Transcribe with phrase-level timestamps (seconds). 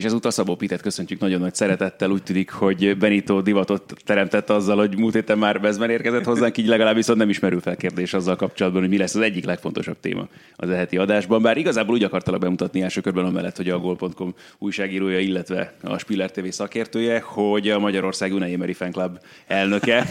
[0.00, 2.10] És ezúttal Szabó Pitet köszöntjük nagyon nagy szeretettel.
[2.10, 6.66] Úgy tűnik, hogy Benito divatot teremtett azzal, hogy múlt héten már Bezmen érkezett hozzánk, így
[6.66, 10.28] legalább viszont nem ismerül fel kérdés azzal kapcsolatban, hogy mi lesz az egyik legfontosabb téma
[10.56, 11.42] az eheti adásban.
[11.42, 16.30] Bár igazából úgy akartalak bemutatni első körben amellett, hogy a Gol.com újságírója, illetve a Spiller
[16.30, 20.06] TV szakértője, hogy a Magyarország Unai Emery Fan Club elnöke.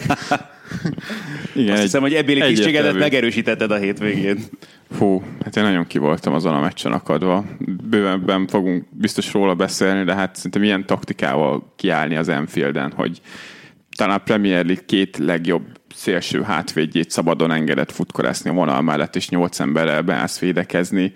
[1.54, 4.38] Igen, Azt hiszem, hogy ebbéli kicsigedet megerősítetted a hétvégén.
[4.90, 7.44] Fú, hát én nagyon kivoltam azon a meccsen akadva.
[7.88, 13.20] Bővenben fogunk biztos róla beszélni, de hát szerintem ilyen taktikával kiállni az Enfielden, hogy
[13.96, 19.28] talán a Premier League két legjobb szélső hátvédjét szabadon engedett futkorászni a vonal mellett, és
[19.28, 21.12] nyolc emberrel beállsz védekezni,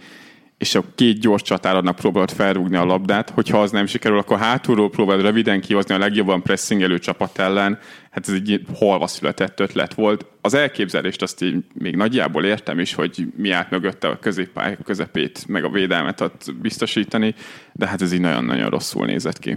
[0.58, 4.90] és a két gyors csatáradnak próbálod felrúgni a labdát, hogyha az nem sikerül, akkor hátulról
[4.90, 7.78] próbálod röviden kihozni a legjobban pressingelő csapat ellen,
[8.10, 10.26] hát ez egy holva született ötlet volt.
[10.40, 15.44] Az elképzelést azt így még nagyjából értem is, hogy mi állt mögötte a középpály közepét,
[15.46, 17.34] meg a védelmet ott biztosítani,
[17.72, 19.56] de hát ez így nagyon-nagyon rosszul nézett ki.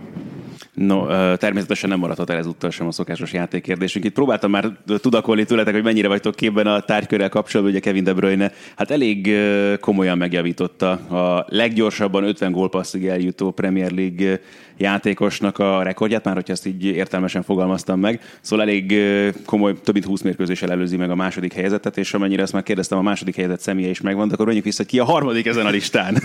[0.77, 4.05] No, természetesen nem maradhat el ezúttal sem a szokásos játékkérdésünk.
[4.05, 8.13] Itt próbáltam már tudakolni tőletek, hogy mennyire vagytok képben a tárgykörrel kapcsolatban, ugye Kevin De
[8.13, 9.35] Bruyne, hát elég
[9.79, 14.39] komolyan megjavította a leggyorsabban 50 gólpasszig eljutó Premier League
[14.77, 18.21] játékosnak a rekordját, már hogyha ezt így értelmesen fogalmaztam meg.
[18.41, 18.95] Szóval elég
[19.45, 22.97] komoly, több mint 20 mérkőzéssel előzi meg a második helyezetet, és amennyire ezt már kérdeztem,
[22.97, 26.17] a második helyzet személye is megvan, akkor mondjuk vissza, ki a harmadik ezen a listán.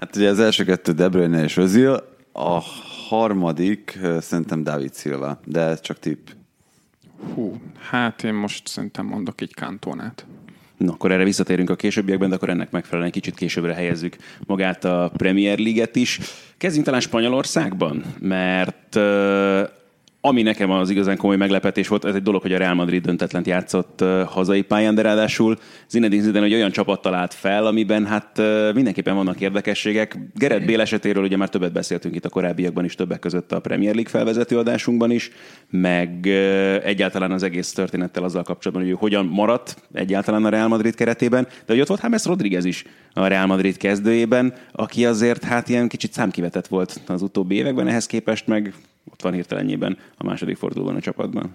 [0.00, 1.92] Hát ugye az első kettő De Bruyne és Özil,
[2.32, 2.58] a
[3.08, 6.28] harmadik szerintem David Silva, de ez csak tipp.
[7.34, 10.26] Hú, hát én most szerintem mondok egy kantonát.
[10.76, 15.10] Na, akkor erre visszatérünk a későbbiekben, de akkor ennek megfelelően kicsit későbbre helyezzük magát a
[15.16, 16.20] Premier League-et is.
[16.56, 18.98] Kezdjünk talán Spanyolországban, mert
[20.26, 23.46] ami nekem az igazán komoly meglepetés volt, ez egy dolog, hogy a Real Madrid döntetlent
[23.46, 25.56] játszott hazai pályán, de ráadásul
[25.88, 28.40] Zinedine Zidane egy olyan csapat talált fel, amiben hát
[28.74, 30.18] mindenképpen vannak érdekességek.
[30.34, 33.94] Gerett Bél esetéről ugye már többet beszéltünk itt a korábbiakban is, többek között a Premier
[33.94, 35.30] League felvezető adásunkban is,
[35.70, 36.26] meg
[36.84, 41.72] egyáltalán az egész történettel azzal kapcsolatban, hogy hogyan maradt egyáltalán a Real Madrid keretében, de
[41.72, 46.12] hogy ott volt James Rodriguez is a Real Madrid kezdőjében, aki azért hát ilyen kicsit
[46.12, 48.74] számkivetett volt az utóbbi években, ehhez képest meg
[49.10, 51.50] ott van hirtelenjében a második fordulóban a csapatban.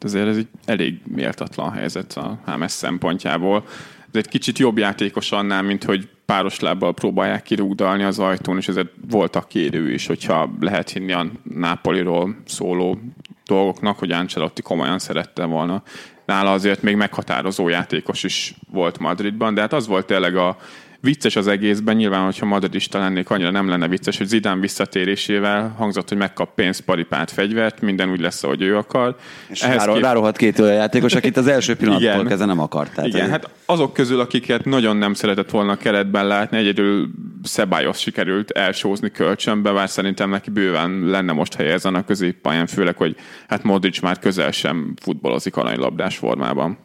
[0.00, 3.64] Azért ez egy elég méltatlan helyzet a Hámes szempontjából.
[4.08, 8.68] Ez egy kicsit jobb játékos annál, mint hogy páros lábbal próbálják kirúgdalni az ajtón, és
[8.68, 12.98] ezért voltak kérő is, hogyha lehet hinni a Nápoliról szóló
[13.46, 15.82] dolgoknak, hogy Ancelotti komolyan szerette volna.
[16.26, 20.56] Nála azért még meghatározó játékos is volt Madridban, de hát az volt tényleg a
[21.02, 26.08] vicces az egészben, nyilván, hogyha madridista lennék, annyira nem lenne vicces, hogy Zidán visszatérésével hangzott,
[26.08, 29.16] hogy megkap pénzt, paripát, fegyvert, minden úgy lesz, ahogy ő akar.
[29.48, 30.02] És Ehhez kép...
[30.02, 32.94] rárohat két olyan játékos, akit az első pillanattól kezdve nem akart.
[32.94, 33.30] Tehát Igen, ez...
[33.30, 37.10] hát azok közül, akiket nagyon nem szeretett volna keretben látni, egyedül
[37.42, 42.96] Szebályos sikerült elsózni kölcsönbe, bár szerintem neki bőven lenne most helye ezen a középpályán, főleg,
[42.96, 43.16] hogy
[43.48, 46.78] hát Modric már közel sem futballozik aranylabdás formában.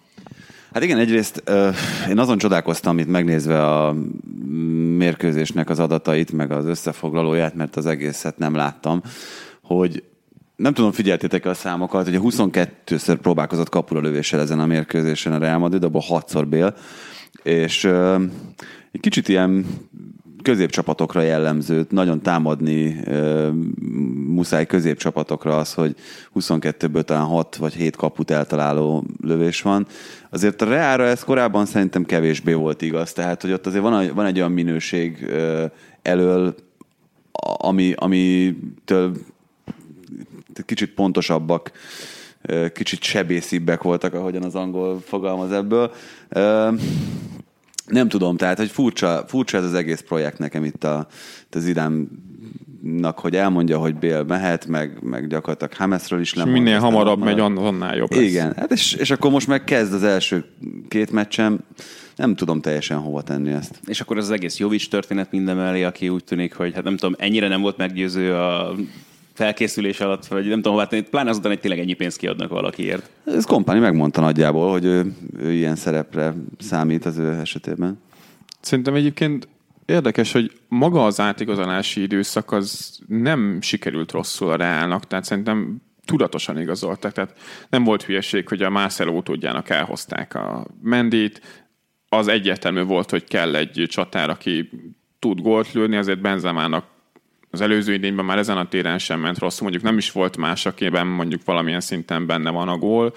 [0.73, 1.43] Hát igen, egyrészt
[2.09, 3.95] én azon csodálkoztam itt megnézve a
[4.97, 9.01] mérkőzésnek az adatait, meg az összefoglalóját, mert az egészet nem láttam,
[9.61, 10.03] hogy
[10.55, 15.37] nem tudom, figyeltétek a számokat, hogy a 22-ször próbálkozott kapura lövéssel ezen a mérkőzésen a
[15.37, 16.75] Real Madrid, abból 6-szor Bél,
[17.43, 17.83] és
[18.91, 19.65] egy kicsit ilyen
[20.41, 23.49] középcsapatokra jellemző, nagyon támadni uh,
[24.27, 25.95] muszáj középcsapatokra az, hogy
[26.35, 29.87] 22-ből talán 6 vagy 7 kaput eltaláló lövés van.
[30.29, 34.25] Azért a Reára ez korábban szerintem kevésbé volt igaz, tehát hogy ott azért van, van
[34.25, 35.31] egy olyan minőség
[36.01, 36.55] elől,
[37.57, 39.17] ami, amitől
[40.65, 41.71] kicsit pontosabbak,
[42.73, 45.91] kicsit sebészibbek voltak, ahogyan az angol fogalmaz ebből.
[47.85, 51.07] Nem tudom, tehát, hogy furcsa, furcsa ez az egész projekt nekem itt a,
[51.51, 51.65] az
[52.83, 56.57] idánnak, hogy elmondja, hogy Bél mehet, meg, meg gyakorlatilag Hamesről is lemond.
[56.57, 58.21] Minél hamarabb megy, annál jobb lesz.
[58.21, 60.45] Igen, hát és, és akkor most meg kezd az első
[60.87, 61.59] két meccsem,
[62.15, 63.79] nem tudom teljesen hova tenni ezt.
[63.85, 67.15] És akkor ez az egész Jovics történet mellé, aki úgy tűnik, hogy hát nem tudom,
[67.17, 68.75] ennyire nem volt meggyőző a
[69.33, 73.09] felkészülés alatt, vagy nem tudom hová tenni, pláne azután, hogy tényleg ennyi pénzt kiadnak valakiért.
[73.25, 77.99] Ez kompani megmondta nagyjából, hogy ő, ő ilyen szerepre számít az ő esetében.
[78.59, 79.47] Szerintem egyébként
[79.87, 86.59] érdekes, hogy maga az átigazolási időszak az nem sikerült rosszul a Reálnak, tehát szerintem tudatosan
[86.59, 87.11] igazoltak.
[87.11, 87.37] Tehát
[87.69, 91.65] nem volt hülyeség, hogy a Marcelo utódjának elhozták a Mendit,
[92.09, 94.69] az egyértelmű volt, hogy kell egy csatár, aki
[95.19, 96.85] tud gólt lőni, azért Benzemának
[97.51, 100.65] az előző idényben már ezen a téren sem ment rosszul, mondjuk nem is volt más,
[100.65, 103.13] akiben mondjuk valamilyen szinten benne van a gól.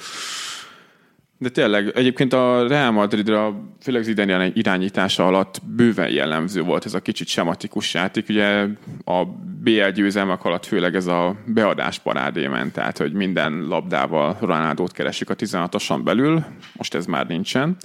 [1.42, 7.00] De tényleg, egyébként a Real Madridra, főleg Zidane irányítása alatt bőven jellemző volt ez a
[7.00, 8.28] kicsit sematikus játék.
[8.28, 8.66] Ugye
[9.04, 9.24] a
[9.62, 15.30] BL győzelmek alatt főleg ez a beadás parádé ment, tehát hogy minden labdával Ronaldót keresik
[15.30, 17.76] a 16-oson belül, most ez már nincsen.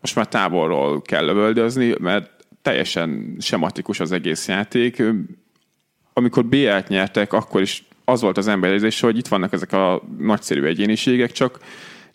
[0.00, 2.30] Most már távolról kell lövöldözni, mert
[2.62, 5.02] teljesen sematikus az egész játék.
[6.12, 10.62] Amikor BL-t nyertek, akkor is az volt az emberérzés, hogy itt vannak ezek a nagyszerű
[10.62, 11.58] egyéniségek, csak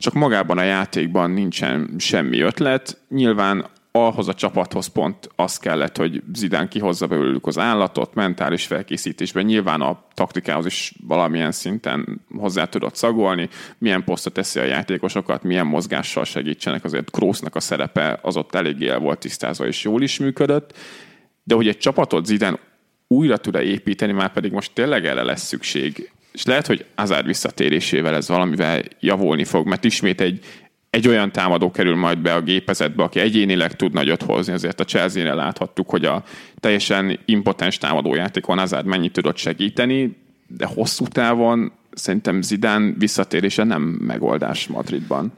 [0.01, 3.01] csak magában a játékban nincsen semmi ötlet.
[3.09, 9.45] Nyilván ahhoz a csapathoz pont az kellett, hogy Zidán kihozza belőlük az állatot, mentális felkészítésben.
[9.45, 15.65] Nyilván a taktikához is valamilyen szinten hozzá tudott szagolni, milyen posztot teszi a játékosokat, milyen
[15.65, 16.83] mozgással segítsenek.
[16.83, 20.77] Azért Krósznak a szerepe az ott eléggé el volt tisztázva, és jól is működött.
[21.43, 22.59] De hogy egy csapatot Zidán
[23.07, 28.15] újra tud-e építeni, már pedig most tényleg erre lesz szükség és lehet, hogy Azár visszatérésével
[28.15, 30.39] ez valamivel javulni fog, mert ismét egy,
[30.89, 34.85] egy olyan támadó kerül majd be a gépezetbe, aki egyénileg tud nagyot hozni, azért a
[34.85, 36.23] Chelsea-nél láthattuk, hogy a
[36.59, 40.17] teljesen impotens támadójátékon Azár mennyit tudott segíteni,
[40.47, 45.31] de hosszú távon szerintem Zidán visszatérése nem megoldás Madridban.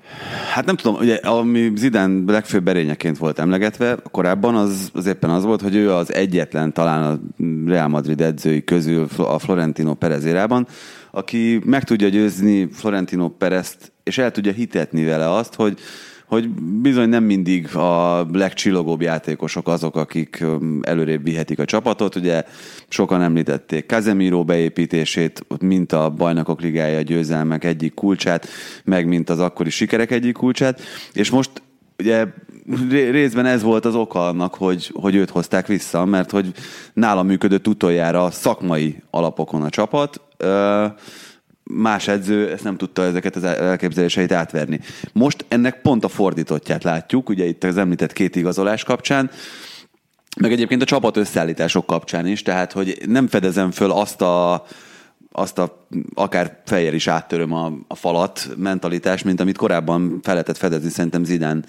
[0.53, 5.43] Hát nem tudom, ugye ami Zidán legfőbb berényeként volt emlegetve korábban, az, az éppen az
[5.43, 7.19] volt, hogy ő az egyetlen talán a
[7.65, 10.67] Real Madrid edzői közül a Florentino Perez érában,
[11.11, 15.79] aki meg tudja győzni Florentino Perezt, és el tudja hitetni vele azt, hogy
[16.33, 16.49] hogy
[16.81, 20.43] bizony nem mindig a legcsillogóbb játékosok azok, akik
[20.81, 22.15] előrébb vihetik a csapatot.
[22.15, 22.43] Ugye
[22.87, 28.47] sokan említették Casemiro beépítését, mint a bajnokok ligája győzelmek egyik kulcsát,
[28.83, 30.81] meg mint az akkori sikerek egyik kulcsát,
[31.13, 31.51] és most
[31.97, 32.25] ugye
[32.91, 36.51] részben ez volt az oka annak, hogy, hogy őt hozták vissza, mert hogy
[36.93, 40.21] nála működött utoljára szakmai alapokon a csapat,
[41.63, 44.79] más edző ezt nem tudta ezeket az elképzeléseit átverni.
[45.13, 49.31] Most ennek pont a fordítottját látjuk, ugye itt az említett két igazolás kapcsán,
[50.41, 54.65] meg egyébként a csapat összeállítások kapcsán is, tehát hogy nem fedezem föl azt a
[55.35, 60.57] azt a akár fejjel is áttöröm a, a falat mentalitás, mint amit korábban fel lehetett
[60.57, 61.65] fedezni szerintem Zidán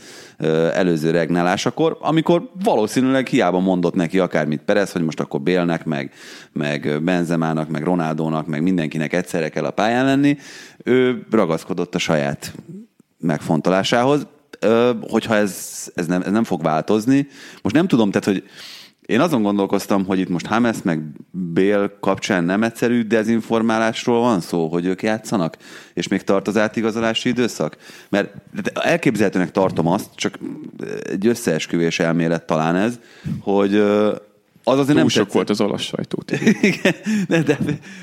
[0.72, 6.12] előző regnálásakor, amikor valószínűleg hiába mondott neki akármit Perez, hogy most akkor Bélnek, meg,
[6.52, 10.36] meg Benzemának, meg Ronaldónak, meg mindenkinek egyszerre kell a pályán lenni,
[10.82, 12.54] ő ragaszkodott a saját
[13.18, 14.26] megfontolásához.
[15.00, 17.26] Hogyha ez, ez, nem, ez nem fog változni,
[17.62, 18.44] most nem tudom, tehát hogy
[19.06, 24.68] én azon gondolkoztam, hogy itt most Hames meg Bél kapcsán nem egyszerű dezinformálásról van szó,
[24.68, 25.56] hogy ők játszanak,
[25.94, 27.76] és még tart az átigazolási időszak?
[28.08, 28.34] Mert
[28.74, 30.38] elképzelhetőnek tartom azt, csak
[31.10, 32.98] egy összeesküvés elmélet talán ez,
[33.40, 33.82] hogy
[34.64, 35.34] az azért Túl nem sok tetszett.
[35.34, 36.30] volt az olasz sajtót.
[36.70, 36.94] Igen,
[37.28, 37.58] de, de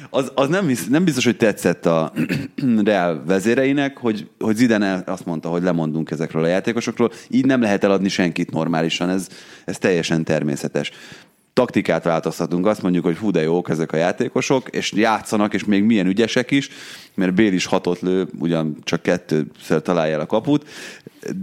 [0.10, 2.14] az, az nem, biztos, nem biztos, hogy tetszett a
[2.84, 7.12] Real vezéreinek, hogy, hogy Zidane azt mondta, hogy lemondunk ezekről a játékosokról.
[7.30, 9.28] Így nem lehet eladni senkit normálisan, ez,
[9.66, 10.92] ez teljesen természetes
[11.54, 15.84] taktikát változtatunk, azt mondjuk, hogy hú de jók ezek a játékosok, és játszanak, és még
[15.84, 16.70] milyen ügyesek is,
[17.14, 20.70] mert Bél is hatott lő, ugyan csak kettőször találja el a kaput,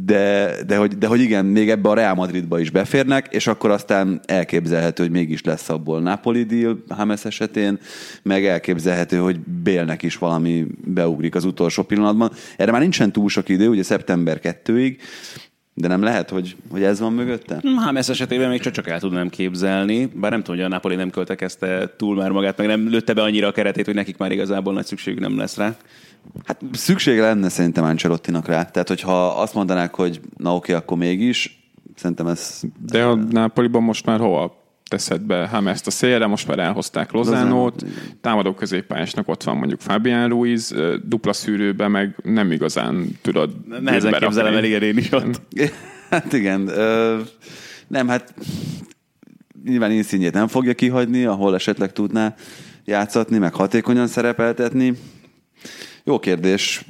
[0.05, 3.71] de, de, hogy, de hogy igen, még ebbe a Real Madridba is beférnek, és akkor
[3.71, 7.79] aztán elképzelhető, hogy mégis lesz abból Napoli deal Hames esetén,
[8.23, 12.33] meg elképzelhető, hogy Bélnek is valami beugrik az utolsó pillanatban.
[12.57, 14.97] Erre már nincsen túl sok idő, ugye szeptember 2-ig,
[15.81, 17.63] de nem lehet, hogy, hogy ez van mögötte?
[17.77, 21.11] Hámes esetében még csak, csak el tudnám képzelni, bár nem tudom, hogy a Napoli nem
[21.11, 24.73] költekezte túl már magát, meg nem lőtte be annyira a keretét, hogy nekik már igazából
[24.73, 25.77] nagy szükség nem lesz rá.
[26.45, 28.65] Hát szükség lenne szerintem Ancelottinak rá.
[28.65, 32.61] Tehát, hogyha azt mondanák, hogy na oké, akkor mégis, szerintem ez...
[32.91, 34.57] De a Napoliban most már hova
[34.89, 37.85] teszed be ezt a szélre, most már elhozták Lozánót,
[38.21, 43.51] támadó középpályásnak ott van mondjuk Fabián Ruiz, dupla szűrőbe meg nem igazán tudod
[43.83, 45.41] Nehezen képzelem el, igen, én is ott.
[46.11, 46.71] Hát igen,
[47.87, 48.35] nem, hát
[49.65, 52.35] nyilván Inszínjét nem fogja kihagyni, ahol esetleg tudná
[52.85, 54.95] játszatni, meg hatékonyan szerepeltetni.
[56.05, 56.85] Jó kérdés,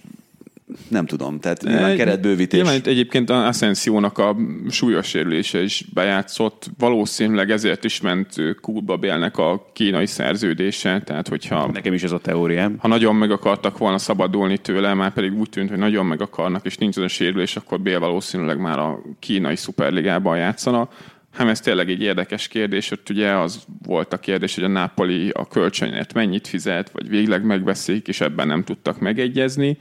[0.88, 2.60] nem tudom, tehát nyilván keretbővítés.
[2.60, 4.37] Nyilván egyébként Ascensiónak a
[4.68, 11.70] súlyos sérülése is bejátszott, valószínűleg ezért is ment Kútba Bélnek a kínai szerződése, tehát hogyha...
[11.72, 12.76] Nekem is ez a teóriám.
[12.78, 16.64] Ha nagyon meg akartak volna szabadulni tőle, már pedig úgy tűnt, hogy nagyon meg akarnak,
[16.64, 20.88] és nincs az a sérülés, akkor Bél valószínűleg már a kínai szuperligában játszana.
[21.32, 25.28] Hát ez tényleg egy érdekes kérdés, ott ugye az volt a kérdés, hogy a Napoli
[25.28, 29.78] a kölcsönért mennyit fizet, vagy végleg megbeszélik, és ebben nem tudtak megegyezni.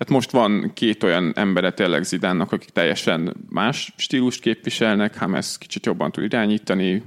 [0.00, 5.86] Hát most van két olyan embere tényleg Zidánnak, akik teljesen más stílust képviselnek, Hames kicsit
[5.86, 7.02] jobban tud irányítani,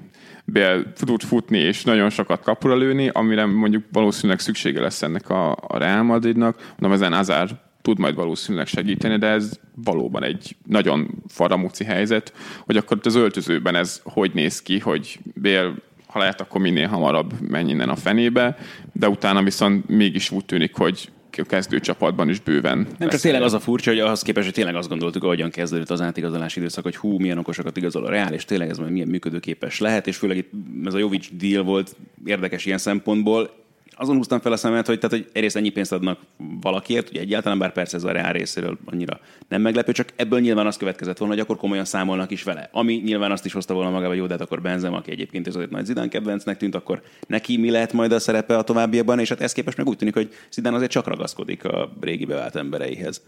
[0.46, 5.52] Bél tud futni és nagyon sokat kapura lőni, amire mondjuk valószínűleg szüksége lesz ennek a,
[5.52, 6.76] a Real Madridnak.
[6.78, 7.50] Mondom, ezen Azár
[7.82, 12.34] tud majd valószínűleg segíteni, de ez valóban egy nagyon faramúci helyzet,
[12.66, 15.76] hogy akkor az öltözőben ez hogy néz ki, hogy Bél
[16.08, 18.58] ha lehet, akkor minél hamarabb menj a fenébe,
[18.92, 22.88] de utána viszont mégis úgy tűnik, hogy a kezdőcsapatban is bőven.
[22.98, 25.90] Nem csak tényleg az a furcsa, hogy ahhoz képest, hogy tényleg azt gondoltuk, ahogyan kezdődött
[25.90, 29.08] az átigazolási időszak, hogy hú, milyen okosokat igazol a Reál, és tényleg ez majd milyen
[29.08, 30.52] működőképes lehet, és főleg itt
[30.86, 33.63] ez a Jovic deal volt érdekes ilyen szempontból
[33.96, 36.20] azon húztam fel a szemet, hogy, tehát, hogy egyrészt ennyi pénzt adnak
[36.62, 40.68] valakiért, ugye egyáltalán, bár persze ez a reál részéről annyira nem meglepő, csak ebből nyilván
[40.68, 42.70] az következett volna, hogy akkor komolyan számolnak is vele.
[42.72, 45.70] Ami nyilván azt is hozta volna hogy jó, de hát akkor Benzem, aki egyébként azért
[45.70, 49.42] nagy Zidán kedvencnek tűnt, akkor neki mi lehet majd a szerepe a továbbiakban, és hát
[49.42, 53.22] ez képest meg úgy tűnik, hogy Zidán azért csak ragaszkodik a régi bevált embereihez.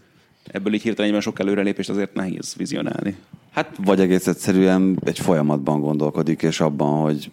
[0.46, 3.16] Ebből így hirtelen sok előrelépést azért nehéz vizionálni.
[3.56, 7.30] Hát vagy egész egyszerűen egy folyamatban gondolkodik, és abban, hogy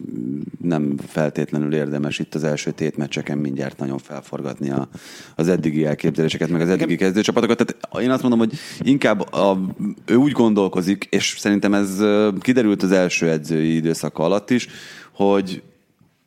[0.62, 4.88] nem feltétlenül érdemes itt az első tétmeccseken mindjárt nagyon felforgatni a,
[5.36, 7.58] az eddigi elképzeléseket, meg az eddigi kezdőcsapatokat.
[7.58, 9.60] Tehát én azt mondom, hogy inkább a,
[10.06, 12.04] ő úgy gondolkozik, és szerintem ez
[12.40, 14.68] kiderült az első edzői időszaka alatt is,
[15.12, 15.62] hogy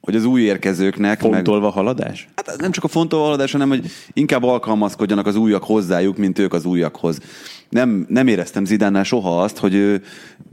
[0.07, 1.21] hogy az új érkezőknek...
[1.21, 2.29] Fontolva meg, haladás?
[2.35, 6.53] Hát nem csak a fontolva haladás, hanem hogy inkább alkalmazkodjanak az újak hozzájuk, mint ők
[6.53, 7.21] az újakhoz.
[7.69, 10.03] Nem, nem éreztem Zidánnál soha azt, hogy ő,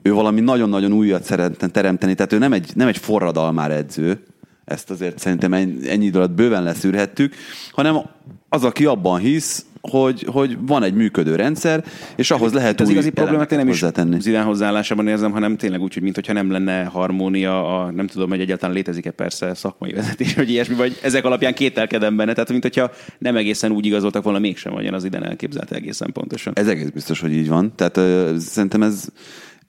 [0.01, 4.23] ő valami nagyon-nagyon újat szeretne teremteni, tehát ő nem egy, nem egy forradalmár edző,
[4.65, 7.35] ezt azért szerintem ennyi idő alatt bőven leszűrhettük,
[7.71, 8.01] hanem
[8.49, 11.83] az, aki abban hisz, hogy, hogy van egy működő rendszer,
[12.15, 13.83] és ahhoz lehet az igazi problémát én nem is
[14.19, 18.39] Zidán hozzáállásában érzem, hanem tényleg úgy, hogy mintha nem lenne harmónia, a, nem tudom, hogy
[18.39, 22.91] egyáltalán létezik-e persze szakmai vezetés, hogy ilyesmi, vagy ezek alapján kételkedem benne, tehát mint hogyha
[23.17, 26.53] nem egészen úgy igazoltak volna, mégsem vagyon az idén elképzelt egészen pontosan.
[26.55, 27.75] Ez egész biztos, hogy így van.
[27.75, 29.05] Tehát ö, szerintem ez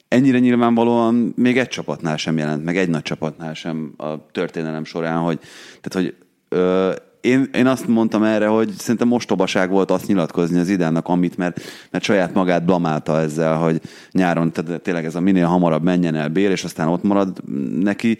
[0.09, 5.19] ennyire nyilvánvalóan még egy csapatnál sem jelent, meg egy nagy csapatnál sem a történelem során,
[5.19, 5.39] hogy,
[5.81, 6.15] tehát, hogy
[6.49, 6.93] ö,
[7.25, 11.61] én, én azt mondtam erre, hogy szerintem mostobaság volt azt nyilatkozni az idának, amit, mert,
[11.91, 16.29] mert saját magát blamálta ezzel, hogy nyáron tehát tényleg ez a minél hamarabb menjen el
[16.29, 17.43] Bél, és aztán ott marad
[17.81, 18.19] neki.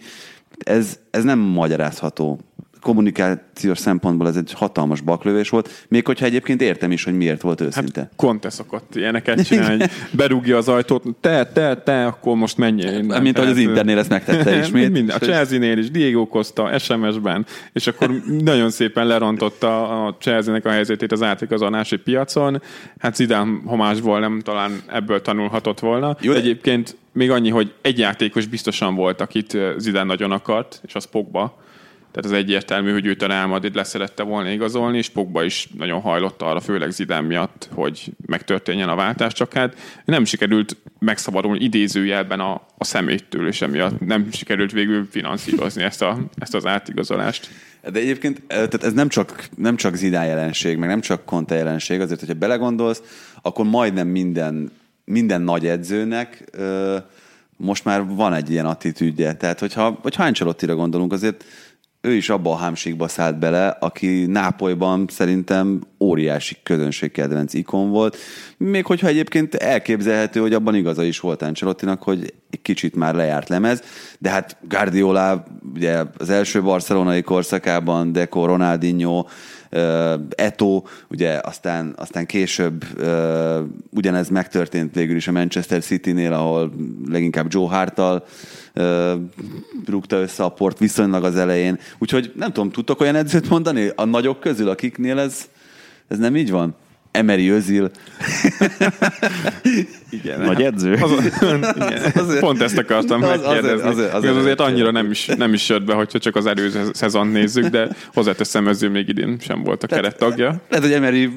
[0.57, 2.39] Ez, ez nem magyarázható
[2.85, 7.61] kommunikációs szempontból ez egy hatalmas baklövés volt, még hogyha egyébként értem is, hogy miért volt
[7.61, 7.99] őszinte.
[7.99, 12.93] Hát Conte szokott ilyeneket csinálni, hogy berúgja az ajtót, te, te, te, akkor most menjél
[12.93, 13.21] innen.
[13.21, 14.91] Mint ahogy az Internél ezt megtette ismét.
[14.91, 20.69] Minden, a Chelsea-nél is, Diego Costa, SMS-ben, és akkor nagyon szépen lerontotta a Chelsea-nek a
[20.69, 22.61] helyzetét az átigazolási piacon.
[22.97, 26.17] Hát Zidane homásból nem talán ebből tanulhatott volna.
[26.21, 31.05] Jó, Egyébként még annyi, hogy egy játékos biztosan volt, akit Zidane nagyon akart, és az
[31.05, 31.63] Pogba
[32.15, 36.01] tehát az egyértelmű, hogy őt a Real Madrid leszerette volna igazolni, és Pogba is nagyon
[36.01, 42.39] hajlott arra, főleg Zidán miatt, hogy megtörténjen a váltás, csak hát nem sikerült megszabadulni idézőjelben
[42.39, 47.49] a, a szeméttől, és emiatt nem sikerült végül finanszírozni ezt, a, ezt az átigazolást.
[47.91, 51.55] De egyébként eh, tehát ez nem csak, nem csak Zidán jelenség, meg nem csak Conte
[51.55, 53.01] jelenség, azért, hogyha belegondolsz,
[53.41, 54.71] akkor majdnem minden,
[55.05, 56.97] minden nagy edzőnek ö,
[57.57, 59.33] most már van egy ilyen attitűdje.
[59.33, 61.43] Tehát, hogyha, hogyha Ancelotti-ra gondolunk, azért
[62.05, 68.17] ő is abba a hámségba szállt bele, aki Nápolyban szerintem óriási közönségkedvenc ikon volt.
[68.57, 73.49] Még hogyha egyébként elképzelhető, hogy abban igaza is volt Ancelottinak, hogy egy kicsit már lejárt
[73.49, 73.81] lemez,
[74.19, 75.43] de hát Guardiola
[75.73, 79.25] ugye az első barcelonai korszakában, Deco, Ronaldinho,
[80.29, 82.85] Eto, ugye aztán, aztán később
[83.89, 86.71] ugyanez megtörtént végül is a Manchester City-nél, ahol
[87.07, 88.25] leginkább Joe Hartal
[89.85, 91.79] rúgta össze a port viszonylag az elején.
[91.97, 95.49] Úgyhogy nem tudom, tudtok olyan edzőt mondani a nagyok közül, akiknél ez,
[96.07, 96.75] ez nem így van?
[97.15, 97.91] Emery Özil.
[100.09, 100.41] igen.
[100.41, 100.93] Nagy edző.
[100.93, 101.11] Az,
[101.75, 102.11] igen.
[102.15, 103.69] Azért, Pont ezt akartam az, megkérdezni.
[103.69, 106.83] Azért, azért, azért, azért annyira nem is, nem is jött be, hogyha csak az előző
[106.93, 110.61] szezon nézzük, de hozzáteszem, Özil még idén sem volt a keret tagja.
[110.69, 111.29] Lehet, hogy Emery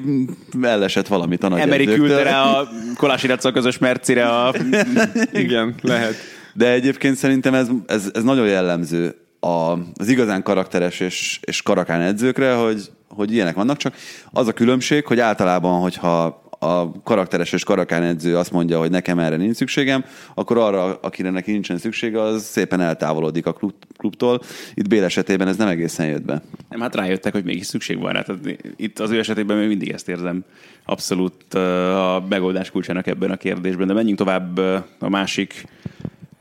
[0.61, 2.67] ellesett valamit a nagy Emery küldte rá a
[2.97, 4.53] Kolási közös mercire a...
[5.31, 6.15] igen, lehet.
[6.53, 12.01] De egyébként szerintem ez, ez, ez nagyon jellemző a, az igazán karakteres és, és karakán
[12.01, 13.95] edzőkre, hogy, hogy ilyenek vannak, csak
[14.31, 19.19] az a különbség, hogy általában, hogyha a karakteres és karakán edző azt mondja, hogy nekem
[19.19, 24.41] erre nincs szükségem, akkor arra, akire neki nincsen szüksége, az szépen eltávolodik a klub, klubtól.
[24.73, 26.41] Itt Bél esetében ez nem egészen jött be.
[26.69, 28.21] Nem, hát rájöttek, hogy mégis szükség van rá.
[28.21, 28.41] Tehát
[28.75, 30.43] itt az ő esetében még mindig ezt érzem
[30.85, 33.87] abszolút a megoldás kulcsának ebben a kérdésben.
[33.87, 34.57] De menjünk tovább
[34.99, 35.65] a másik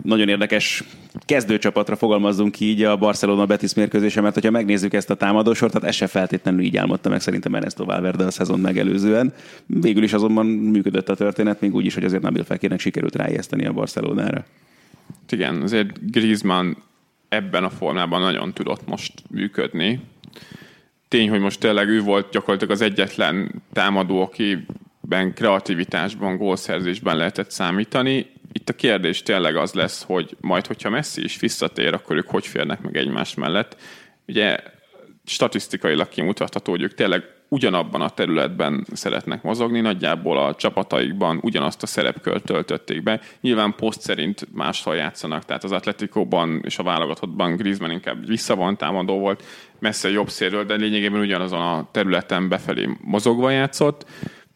[0.09, 0.85] nagyon érdekes
[1.25, 5.95] kezdőcsapatra fogalmazzunk így a Barcelona Betis mérkőzése, mert hogyha megnézzük ezt a támadósort, tehát ez
[5.95, 9.35] se feltétlenül így álmodta meg szerintem Ernesto Valverde a szezon megelőzően.
[9.67, 13.67] Végül is azonban működött a történet, még úgy is, hogy azért Nabil Fekérnek sikerült ráijeszteni
[13.67, 14.45] a Barcelonára.
[15.29, 16.77] Igen, azért Griezmann
[17.29, 20.01] ebben a formában nagyon tudott most működni.
[21.09, 28.27] Tény, hogy most tényleg ő volt gyakorlatilag az egyetlen támadó, akiben kreativitásban, gólszerzésben lehetett számítani.
[28.53, 32.47] Itt a kérdés tényleg az lesz, hogy majd, hogyha Messi is visszatér, akkor ők hogy
[32.47, 33.77] férnek meg egymás mellett.
[34.27, 34.59] Ugye
[35.25, 41.87] statisztikailag kimutatható, hogy ők tényleg ugyanabban a területben szeretnek mozogni, nagyjából a csapataikban ugyanazt a
[41.87, 43.21] szerepkört töltötték be.
[43.41, 49.19] Nyilván poszt szerint máshol játszanak, tehát az Atletikóban és a válogatottban Griezmann inkább visszavon támadó
[49.19, 49.45] volt,
[49.79, 54.07] messze jobb szérről, de lényegében ugyanazon a területen befelé mozogva játszott.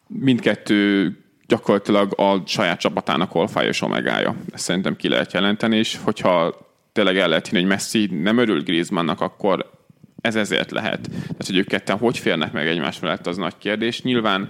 [0.07, 1.17] Mindkettő
[1.53, 4.35] gyakorlatilag a saját csapatának olfája és omegája.
[4.53, 6.57] Ezt szerintem ki lehet jelenteni, és hogyha
[6.91, 9.71] tényleg el lehet hinni, hogy Messi nem örül Griezmannnak, akkor
[10.21, 11.01] ez ezért lehet.
[11.01, 14.01] Tehát, hogy ők ketten hogy férnek meg egymás mellett, az nagy kérdés.
[14.01, 14.49] Nyilván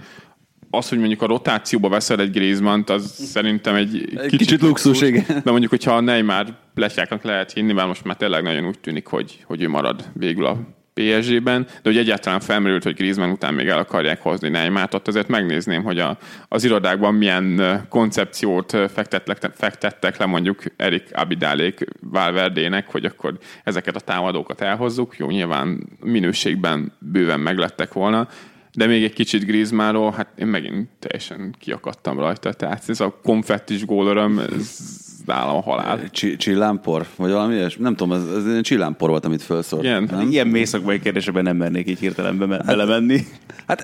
[0.70, 5.00] az, hogy mondjuk a rotációba veszel egy Griezmann-t, az szerintem egy, egy kicsit, kicsit luxus,
[5.00, 5.24] igen.
[5.26, 9.06] De mondjuk, hogyha a Neymar pletyáknak lehet hinni, mert most már tényleg nagyon úgy tűnik,
[9.06, 10.58] hogy, hogy ő marad végül a
[10.94, 15.28] PSG-ben, de hogy egyáltalán felmerült, hogy Griezmann után még el akarják hozni Neymart, ott azért
[15.28, 23.04] megnézném, hogy a, az irodákban milyen koncepciót fektettek, fektettek le mondjuk Erik Abidálék Valverdének, hogy
[23.04, 25.16] akkor ezeket a támadókat elhozzuk.
[25.16, 28.28] Jó, nyilván minőségben bőven meglettek volna,
[28.72, 32.52] de még egy kicsit Griezmannról, hát én megint teljesen kiakadtam rajta.
[32.52, 34.78] Tehát ez a konfettis gólöröm, ez
[35.26, 36.10] nálam a halál.
[36.10, 37.06] Csi- csillámpor?
[37.16, 37.76] Vagy valami ilyes?
[37.76, 39.82] Nem tudom, ez, ez csillámpor volt, amit felszólt.
[39.82, 40.08] Igen.
[40.10, 40.30] Nem?
[40.30, 43.26] Ilyen mély szakmai kérdésekben nem mernék így hirtelen be, hát, belemenni.
[43.66, 43.82] Hát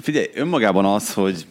[0.00, 1.46] figyelj, önmagában az, hogy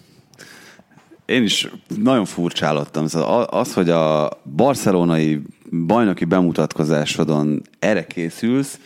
[1.25, 3.07] én is nagyon furcsálottam.
[3.07, 5.41] Szóval az, hogy a barcelonai
[5.85, 8.79] bajnoki bemutatkozásodon erre készülsz,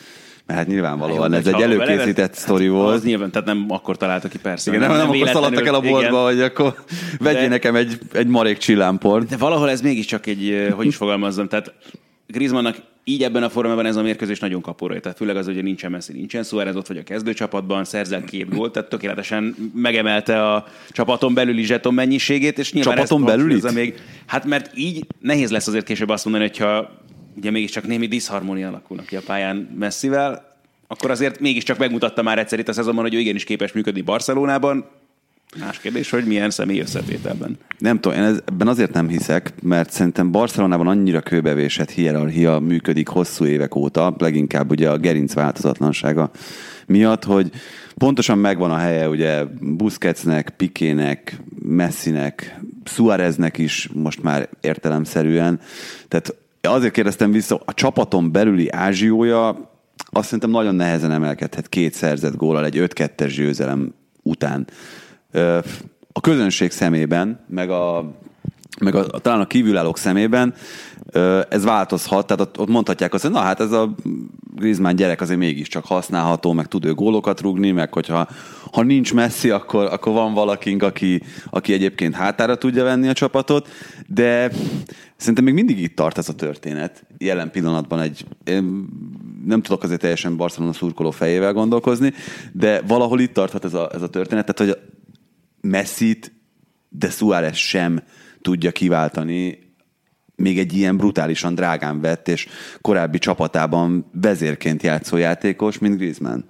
[0.45, 2.95] mert hát nyilvánvalóan hát, ez egy előkészített sztori volt.
[2.95, 4.69] Az nyilván, tehát nem akkor találtak ki persze.
[4.71, 6.35] Igen, nem, nem, nem akkor szaladtak el a boltba, igen.
[6.35, 6.75] hogy akkor
[7.19, 9.27] vegyél de, nekem egy, egy marék csillámport.
[9.27, 11.73] De valahol ez mégiscsak egy, hogy is fogalmazzam, tehát
[12.27, 14.99] Griezmannnak így ebben a formában ez a mérkőzés nagyon kapóra.
[14.99, 18.49] Tehát főleg az, hogy nincsen Messi, nincsen szó, ez ott vagy a kezdőcsapatban, szerzel két
[18.49, 23.61] gólt, tehát tökéletesen megemelte a csapaton belüli zseton mennyiségét, és nyilván csapaton belüli?
[23.73, 26.91] még, hát mert így nehéz lesz azért később azt mondani, hogyha
[27.35, 32.59] ugye mégiscsak némi diszharmónia alakulnak ki a pályán messzivel, akkor azért mégiscsak megmutatta már egyszer
[32.59, 34.85] itt a szezonban, hogy ő igenis képes működni Barcelonában.
[35.59, 37.57] Más kérdés, hogy milyen személy összetételben.
[37.77, 43.45] Nem tudom, én ebben azért nem hiszek, mert szerintem Barcelonában annyira kőbevésett hierarchia működik hosszú
[43.45, 46.31] évek óta, leginkább ugye a gerinc változatlansága
[46.85, 47.49] miatt, hogy
[47.97, 55.59] pontosan megvan a helye ugye Busquetsnek, Pikének, Messinek, Suáreznek is most már értelemszerűen.
[56.07, 56.35] Tehát
[56.69, 59.71] azért kérdeztem vissza, a csapaton belüli ázsiója
[60.11, 64.67] azt szerintem nagyon nehezen emelkedhet két szerzett gólal egy 5-2-es győzelem után.
[66.11, 68.15] A közönség szemében, meg a
[68.79, 70.53] meg a, talán a kívülállók szemében
[71.49, 73.95] ez változhat, tehát ott, ott mondhatják azt, hogy na hát ez a
[74.55, 78.27] Griezmann gyerek azért mégiscsak használható, meg tud ő gólokat rugni, meg hogyha
[78.71, 83.67] ha nincs messzi, akkor, akkor van valakink, aki, aki egyébként hátára tudja venni a csapatot,
[84.07, 84.51] de
[85.15, 87.05] szerintem még mindig itt tart ez a történet.
[87.17, 88.85] Jelen pillanatban egy, én
[89.45, 92.13] nem tudok azért teljesen Barcelona szurkoló fejével gondolkozni,
[92.51, 94.83] de valahol itt tarthat ez a, ez a történet, tehát hogy
[95.61, 96.31] Messi-t,
[96.89, 98.01] de Suárez sem
[98.43, 99.63] tudja kiváltani
[100.35, 102.47] még egy ilyen brutálisan drágán vett és
[102.81, 106.43] korábbi csapatában vezérként játszó játékos, mint Griezmann.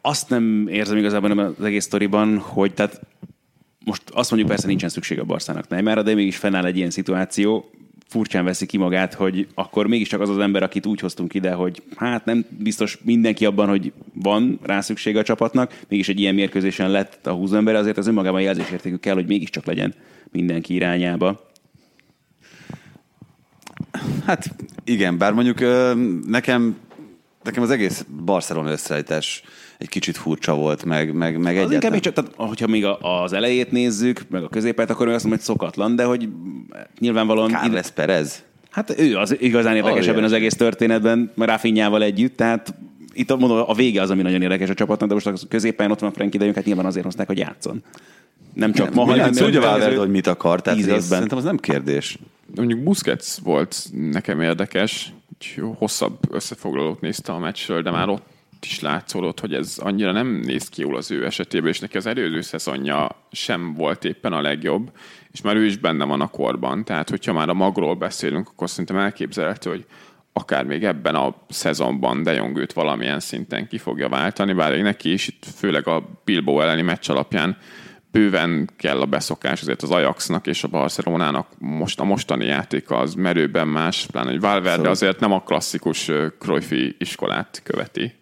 [0.00, 3.00] Azt nem érzem igazából az egész sztoriban, hogy tehát
[3.84, 7.70] most azt mondjuk persze nincsen szükség a Barszának Neymarra, de mégis fennáll egy ilyen szituáció,
[8.08, 11.82] furcsán veszi ki magát, hogy akkor mégiscsak az az ember, akit úgy hoztunk ide, hogy
[11.96, 16.90] hát nem biztos mindenki abban, hogy van rá szüksége a csapatnak, mégis egy ilyen mérkőzésen
[16.90, 19.94] lett a húzóember, azért az önmagában jelzésértékű kell, hogy mégiscsak legyen
[20.30, 21.50] mindenki irányába.
[24.26, 25.58] Hát igen, bár mondjuk
[26.26, 26.76] nekem,
[27.42, 29.42] nekem az egész Barcelona összeállítás
[29.78, 33.70] egy kicsit furcsa volt, meg, meg, meg az inkább csak, tehát, hogyha még az elejét
[33.70, 36.28] nézzük, meg a középet, akkor azt mondom, hogy szokatlan, de hogy
[36.98, 37.50] nyilvánvalóan...
[37.50, 38.42] Carles Perez?
[38.70, 42.74] Hát ő az igazán érdekes ebben az egész történetben, Rafinhával együtt, tehát
[43.12, 46.00] itt mondom, a vége az, ami nagyon érdekes a csapatnak, de most a középen ott
[46.00, 47.82] van Frankie, de hát nyilván azért hozták, hogy játszon.
[48.54, 49.32] Nem csak ma, hanem...
[49.32, 52.18] Tudja Valverde, hogy mit akar, tehát az, szerintem az nem kérdés.
[52.54, 55.12] Mondjuk Busquets volt nekem érdekes,
[55.78, 58.22] hosszabb összefoglalót nézte a meccsről, de már ott
[58.64, 62.06] is látszódott, hogy ez annyira nem néz ki jól az ő esetében, és neki az
[62.06, 64.90] előző szezonja sem volt éppen a legjobb,
[65.32, 66.84] és már ő is benne van a korban.
[66.84, 69.84] Tehát, hogyha már a magról beszélünk, akkor szerintem elképzelhető, hogy
[70.32, 75.12] akár még ebben a szezonban De Jong őt valamilyen szinten ki fogja váltani, bár neki
[75.12, 77.56] is itt főleg a Bilbo elleni meccs alapján
[78.10, 83.14] bőven kell a beszokás azért az Ajaxnak és a Barcelonának most a mostani játék az
[83.14, 84.90] merőben más, pláne hogy Valverde szóval.
[84.90, 88.12] azért nem a klasszikus Cruyffi iskolát követi.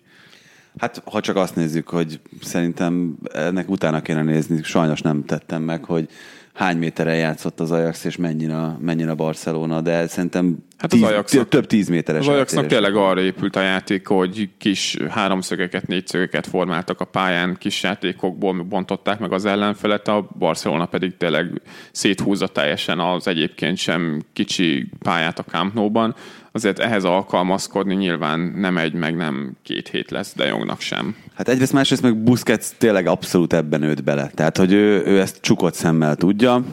[0.79, 5.85] Hát, ha csak azt nézzük, hogy szerintem ennek utána kéne nézni, sajnos nem tettem meg,
[5.85, 6.09] hogy
[6.53, 11.39] hány méterre játszott az Ajax, és mennyire, mennyire Barcelona, de szerintem hát tíz, az Ajax
[11.49, 12.27] több tíz méteres.
[12.27, 17.83] Az Ajaxnak tényleg arra épült a játék, hogy kis háromszögeket, négyszögeket formáltak a pályán, kis
[17.83, 21.61] játékokból bontották meg az ellenfelet, a Barcelona pedig tényleg
[21.93, 26.15] széthúzza teljesen az egyébként sem kicsi pályát a Camp Nou-ban
[26.57, 31.17] azért ehhez alkalmazkodni nyilván nem egy, meg nem két hét lesz De Jongnak sem.
[31.35, 34.31] Hát egyrészt, másrészt meg Busquets tényleg abszolút ebben őt bele.
[34.35, 36.65] Tehát, hogy ő, ő ezt csukott szemmel tudja.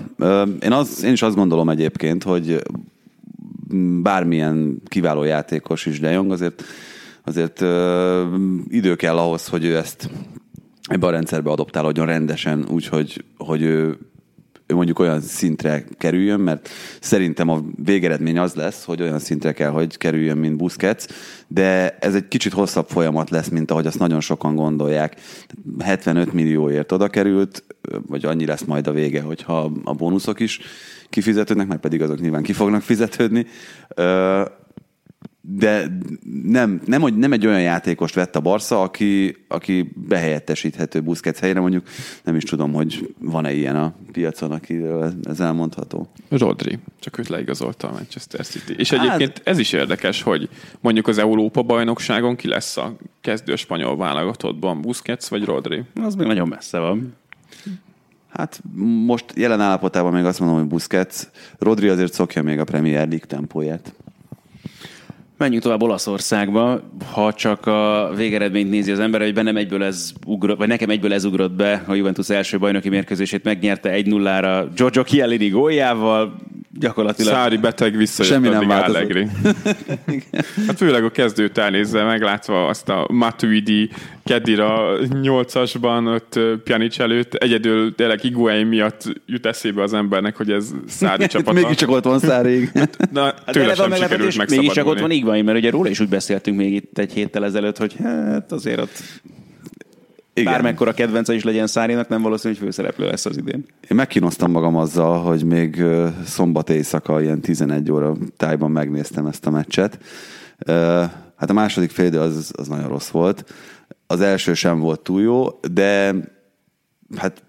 [0.59, 2.61] Én, az, én is azt gondolom egyébként, hogy
[4.01, 6.63] bármilyen kiváló játékos is De Jong, azért,
[7.23, 7.61] azért
[8.67, 10.09] idő kell ahhoz, hogy ő ezt
[10.83, 13.97] ebbe a rendszerbe adoptálódjon rendesen, úgyhogy hogy ő
[14.67, 19.69] ő mondjuk olyan szintre kerüljön, mert szerintem a végeredmény az lesz, hogy olyan szintre kell,
[19.69, 21.05] hogy kerüljön, mint Busquets,
[21.47, 25.15] de ez egy kicsit hosszabb folyamat lesz, mint ahogy azt nagyon sokan gondolják.
[25.79, 27.63] 75 millióért oda került,
[28.07, 30.59] vagy annyi lesz majd a vége, hogyha a bónuszok is
[31.13, 33.45] kifizetődnek, mert pedig azok nyilván ki fognak fizetődni
[35.47, 35.87] de
[36.43, 41.87] nem, nem, nem egy olyan játékost vett a Barca, aki, aki behelyettesíthető Busquets helyre, mondjuk
[42.23, 46.11] nem is tudom, hogy van-e ilyen a piacon, akiről ez elmondható.
[46.29, 48.73] Rodri, csak őt leigazolta a Manchester City.
[48.77, 49.05] És hát...
[49.05, 50.49] egyébként ez is érdekes, hogy
[50.79, 55.83] mondjuk az Európa bajnokságon ki lesz a kezdő spanyol válogatottban, Busquets vagy Rodri?
[55.95, 57.15] Az még nagyon messze van.
[58.33, 58.61] Hát
[59.05, 61.15] most jelen állapotában még azt mondom, hogy Busquets.
[61.59, 63.93] Rodri azért szokja még a Premier League tempóját.
[65.37, 70.57] Menjünk tovább Olaszországba, ha csak a végeredményt nézi az ember, hogy bennem egyből ez ugrott,
[70.57, 75.49] vagy nekem egyből ez ugrott be, a Juventus első bajnoki mérkőzését megnyerte 1-0-ra Giorgio Chiellini
[75.49, 76.35] góljával,
[76.79, 77.33] gyakorlatilag...
[77.33, 79.27] Szári beteg visszajött Semmi nem Allegri.
[80.67, 83.89] hát főleg a kezdőt elnézve, meglátva azt a Matuidi
[84.23, 90.71] Kedira 8-asban, ott Pjanic előtt, egyedül tényleg Higuain miatt jut eszébe az embernek, hogy ez
[90.87, 91.61] Szári csapata.
[91.61, 92.69] Mégiscsak ott van Szári.
[93.11, 96.73] Na, tőle sem sikerült Mégiscsak ott van Higuain, mert ugye róla is úgy beszéltünk még
[96.73, 99.03] itt egy héttel ezelőtt, hogy hát azért ott
[100.33, 100.51] igen.
[100.53, 103.65] Bármekkora kedvence is legyen Szárinak, nem valószínű, hogy főszereplő lesz az idén.
[103.89, 105.83] Én megkínosztam magam azzal, hogy még
[106.25, 109.99] szombat éjszaka, ilyen 11 óra tájban megnéztem ezt a meccset.
[111.35, 113.45] Hát a második fél az, az nagyon rossz volt.
[114.07, 116.15] Az első sem volt túl jó, de
[117.15, 117.43] hát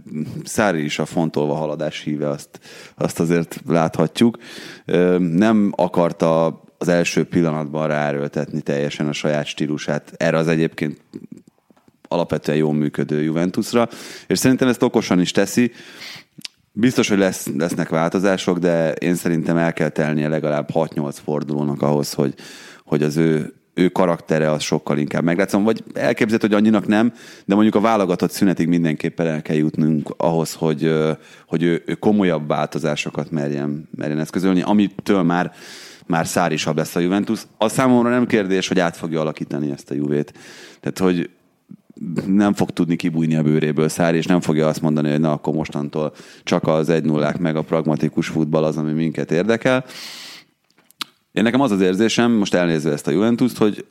[0.44, 2.61] Szári is a fontolva haladás híve, azt,
[2.94, 4.38] azt azért láthatjuk.
[5.18, 10.12] Nem akarta az első pillanatban ráerőltetni teljesen a saját stílusát.
[10.16, 11.00] Erre az egyébként
[12.09, 13.88] alapvetően jól működő Juventusra,
[14.26, 15.72] és szerintem ezt okosan is teszi.
[16.72, 22.12] Biztos, hogy lesz, lesznek változások, de én szerintem el kell telnie legalább 6-8 fordulónak ahhoz,
[22.12, 22.35] hogy,
[22.85, 27.12] hogy az ő, ő karaktere az sokkal inkább meglátszom, vagy elképzelhető, hogy annyinak nem,
[27.44, 30.92] de mondjuk a válogatott szünetig mindenképpen el kell jutnunk ahhoz, hogy,
[31.46, 35.52] hogy ő, ő komolyabb változásokat merjen, merjen eszközölni, amitől már
[36.06, 37.42] már szárisabb lesz a Juventus.
[37.58, 40.32] A számomra nem kérdés, hogy át fogja alakítani ezt a Juvét.
[40.80, 41.30] Tehát, hogy
[42.26, 45.54] nem fog tudni kibújni a bőréből szár, és nem fogja azt mondani, hogy na, akkor
[45.54, 49.84] mostantól csak az egy nullák meg a pragmatikus futball az, ami minket érdekel.
[51.35, 53.85] Én nekem az az érzésem, most elnézve ezt a Juventus-t, hogy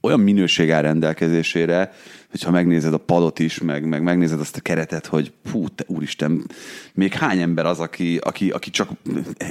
[0.00, 1.92] olyan minőség áll rendelkezésére,
[2.30, 6.46] hogyha megnézed a padot is, meg, meg megnézed azt a keretet, hogy fú, te úristen,
[6.94, 8.88] még hány ember az, aki, aki, aki csak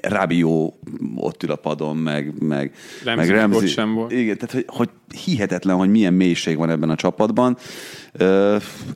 [0.02, 0.80] Rabió
[1.16, 3.68] ott ül a padon, meg, meg, Remzi meg Remzi.
[3.68, 4.12] sem volt.
[4.12, 4.90] Igen, tehát hogy, hogy
[5.24, 7.58] hihetetlen, hogy milyen mélység van ebben a csapatban,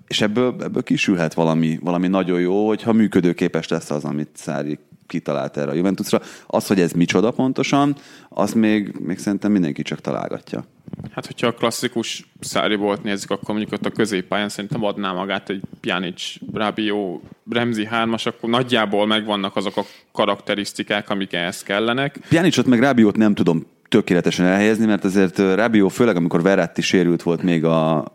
[0.08, 5.58] és ebből, ebből kisülhet valami, valami nagyon jó, hogyha működőképes lesz az, amit Szári kitalált
[5.58, 6.22] erre a Juventusra.
[6.48, 7.96] Az, hogy ez micsoda pontosan,
[8.30, 10.64] az még, még szerintem mindenki csak találgatja.
[11.12, 15.50] Hát, hogyha a klasszikus szári volt nézzük, akkor mondjuk ott a középpályán szerintem adná magát
[15.50, 22.20] egy Pjanic, Rabió, Remzi hármas, akkor nagyjából megvannak azok a karakterisztikák, amik ehhez kellenek.
[22.30, 27.42] Pjanicot meg Rabiót nem tudom tökéletesen elhelyezni, mert azért Rabió, főleg amikor Verratti sérült volt
[27.42, 28.06] még a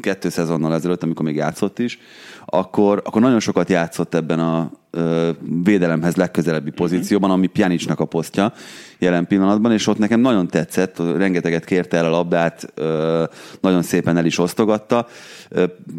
[0.00, 1.98] kettő szezonnal ezelőtt, amikor még játszott is,
[2.44, 5.30] akkor, akkor nagyon sokat játszott ebben a ö,
[5.62, 6.76] védelemhez legközelebbi mhm.
[6.76, 8.52] pozícióban, ami Pjanicnak a posztja
[8.98, 13.24] jelen pillanatban, és ott nekem nagyon tetszett, rengeteget kérte el a labdát, ö,
[13.60, 15.06] nagyon szépen el is osztogatta.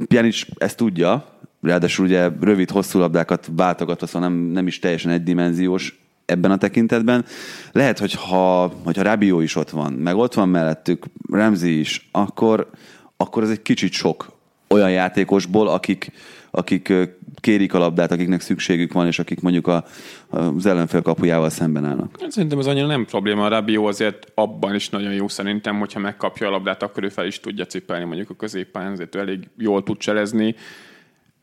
[0.08, 1.26] Pjanic ezt tudja,
[1.62, 7.26] ráadásul ugye rövid, hosszú labdákat váltogatva, szóval nem, nem is teljesen egydimenziós ebben a tekintetben.
[7.72, 12.70] Lehet, hogy ha, hogyha Rabió is ott van, meg ott van mellettük Remzi is, akkor,
[13.18, 14.36] akkor ez egy kicsit sok
[14.68, 16.12] olyan játékosból, akik,
[16.52, 16.94] akik
[17.42, 19.86] kérik a labdát, akiknek szükségük van, és akik mondjuk a,
[20.30, 22.18] az ellenfél kapujával szemben állnak.
[22.22, 23.46] Hát Szerintem ez annyira nem probléma.
[23.46, 27.26] A Rabió azért abban is nagyon jó szerintem, hogyha megkapja a labdát, akkor ő fel
[27.26, 30.56] is tudja cipelni mondjuk a középpályán, azért elég jól tud cselezni.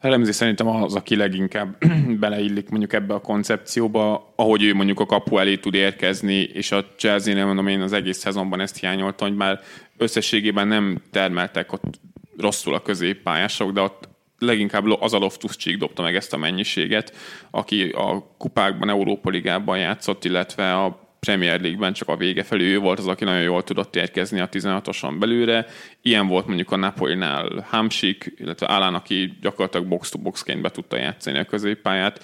[0.05, 1.77] Elemzi szerintem az, aki leginkább
[2.21, 6.85] beleillik mondjuk ebbe a koncepcióba, ahogy ő mondjuk a kapu elé tud érkezni, és a
[6.97, 9.61] Chelsea-nél mondom én az egész szezonban ezt hiányoltam, hogy már
[9.97, 12.01] összességében nem termeltek ott
[12.39, 17.17] rosszul a középpályások, de ott leginkább az a Loftus Cheek dobta meg ezt a mennyiséget,
[17.51, 22.79] aki a kupákban, Európa Ligában játszott, illetve a Premier League-ben csak a vége felé ő
[22.79, 25.67] volt az, aki nagyon jól tudott érkezni a 16-oson belőle.
[26.03, 31.45] Ilyen volt mondjuk a Napolinál Hamsik, illetve Alán, aki gyakorlatilag box-to-boxként be tudta játszani a
[31.45, 32.23] középpályát.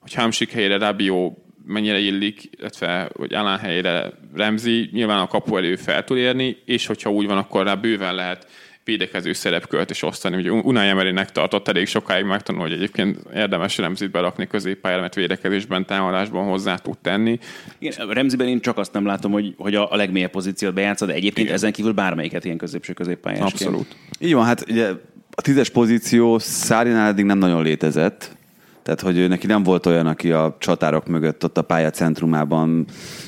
[0.00, 5.76] Hogy Hamsik helyére Rabió mennyire illik, illetve hogy Alán helyére Remzi, nyilván a kapu elő
[5.76, 8.46] fel tud érni, és hogyha úgy van, akkor rá bőven lehet
[8.84, 10.36] védekező szerepkört is osztani.
[10.36, 15.86] Ugye Unai Emerynek tartott elég sokáig megtanul, hogy egyébként érdemes Remzit berakni középpályára, mert védekezésben,
[15.86, 17.38] támadásban hozzá tud tenni.
[17.78, 21.14] Igen, Remziben én csak azt nem látom, hogy, hogy a, a legmélyebb pozíciót bejátszod, de
[21.14, 21.54] egyébként Igen.
[21.54, 23.52] ezen kívül bármelyiket ilyen középső középpályásként.
[23.52, 23.96] Abszolút.
[24.18, 24.88] Így van, hát ugye
[25.34, 28.36] a tízes pozíció Szárinál eddig nem nagyon létezett,
[28.82, 32.86] tehát, hogy ő neki nem volt olyan, aki a csatárok mögött ott a pálya centrumában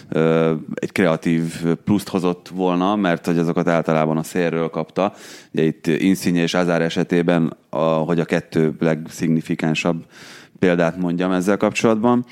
[0.09, 5.13] ö, egy kreatív pluszt hozott volna, mert hogy azokat általában a szélről kapta.
[5.53, 10.05] Ugye itt Insigne és Azár esetében, a, hogy a kettő legszignifikánsabb
[10.59, 12.25] példát mondjam ezzel kapcsolatban.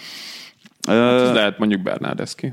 [0.88, 2.52] Hát ez lehet mondjuk Bernardeszki.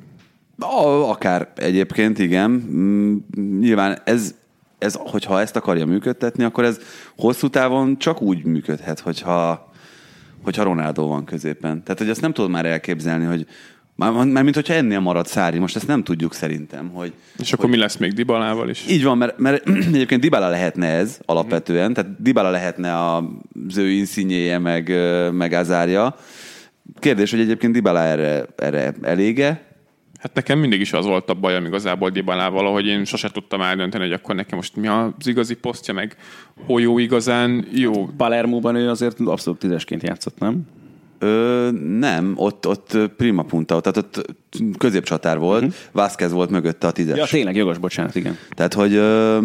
[1.09, 2.49] Akár egyébként, igen.
[2.49, 3.17] Mm,
[3.59, 4.35] Nyilván ez,
[4.77, 6.79] ez, hogyha ezt akarja működtetni, akkor ez
[7.17, 9.68] hosszú távon csak úgy működhet, hogyha,
[10.43, 11.83] hogyha Ronaldo van középen.
[11.83, 13.45] Tehát, hogy azt nem tudod már elképzelni, hogy
[13.95, 17.69] már, már mint hogyha ennél marad Szári, most ezt nem tudjuk szerintem, hogy, És akkor
[17.69, 18.85] mi lesz még Dibalával is?
[18.89, 24.57] így van, mert, mert egyébként Dybala lehetne ez alapvetően, tehát Dybala lehetne az ő inszínyéje,
[24.57, 24.93] meg,
[25.31, 26.15] meg Azárja.
[26.99, 29.68] Kérdés, hogy egyébként Dybala erre, erre elége,
[30.19, 34.03] Hát nekem mindig is az volt a bajom igazából Dybalával, hogy én sose tudtam eldönteni,
[34.03, 36.15] hogy akkor nekem most mi az igazi posztja, meg
[36.65, 38.05] hol jó igazán jó.
[38.17, 40.61] Palermóban ő azért abszolút tízesként játszott, nem?
[41.19, 44.35] Ö, nem, ott, ott prima punta, tehát ott
[44.77, 45.77] középcsatár volt, uh-huh.
[45.91, 47.17] Vázquez volt mögötte a tízes.
[47.17, 48.37] Ja, tényleg, jogos, bocsánat, igen.
[48.49, 49.39] Tehát, hogy ö,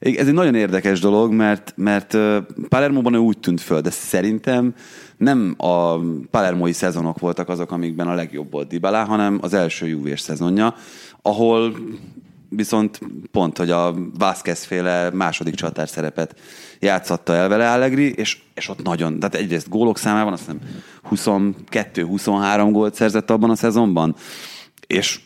[0.00, 4.74] ez egy nagyon érdekes dolog, mert, mert ö, Palermóban ő úgy tűnt föl, de szerintem
[5.16, 5.98] nem a
[6.30, 10.74] palermói szezonok voltak azok, amikben a legjobb volt Dybala, hanem az első júvés szezonja,
[11.22, 11.74] ahol
[12.48, 16.40] viszont pont, hogy a Vázquez féle második csatár szerepet
[16.78, 20.60] játszatta el vele Allegri, és, és ott nagyon, tehát egyrészt gólok számában, azt hiszem
[21.10, 24.14] 22-23 gólt szerzett abban a szezonban,
[24.86, 25.20] és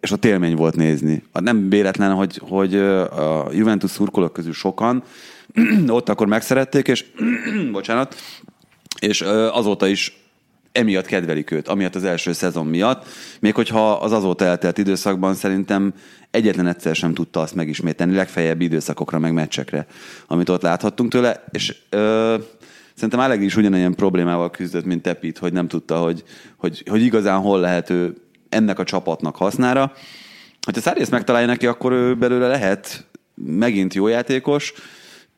[0.00, 1.22] és ott élmény volt nézni.
[1.32, 5.02] Nem véletlen, hogy, hogy a Juventus szurkolók közül sokan
[5.88, 7.04] ott akkor megszerették, és
[7.72, 8.14] bocsánat,
[9.00, 9.20] és
[9.52, 10.18] azóta is
[10.72, 13.06] emiatt kedvelik őt, amiatt az első szezon miatt,
[13.40, 15.94] még hogyha az azóta eltelt időszakban szerintem
[16.30, 19.86] egyetlen egyszer sem tudta azt megismételni, legfeljebb időszakokra, meg meccsekre,
[20.26, 22.36] amit ott láthattunk tőle, és ö,
[22.94, 26.24] szerintem Allegri is ugyanilyen problémával küzdött, mint Tepit, hogy nem tudta, hogy,
[26.56, 28.14] hogy, hogy igazán hol lehet ő
[28.50, 29.92] ennek a csapatnak hasznára.
[30.66, 34.72] Ha Szári ezt megtalálja neki, akkor ő belőle lehet megint jó játékos.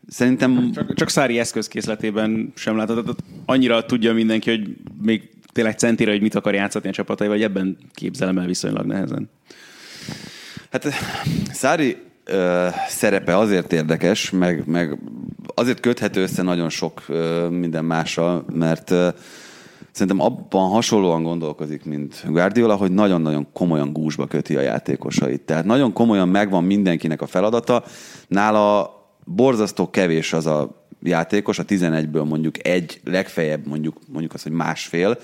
[0.08, 3.16] Szerintem Csak, csak Szári eszközkészletében sem látod.
[3.44, 7.76] Annyira tudja mindenki, hogy még tényleg centire, hogy mit akar játszatni a csapatai, vagy ebben
[7.94, 9.30] képzelem el viszonylag nehezen.
[10.70, 10.86] Hát
[11.52, 14.98] Szári ö, szerepe azért érdekes, meg, meg
[15.54, 19.08] azért köthető össze nagyon sok ö, minden mással, mert ö,
[19.92, 25.40] szerintem abban hasonlóan gondolkozik, mint Guardiola, hogy nagyon-nagyon komolyan gúzsba köti a játékosait.
[25.40, 27.84] Tehát nagyon komolyan megvan mindenkinek a feladata.
[28.28, 28.90] Nála
[29.24, 35.18] borzasztó kevés az a játékos, a 11-ből mondjuk egy, legfeljebb mondjuk, mondjuk az, hogy másfél,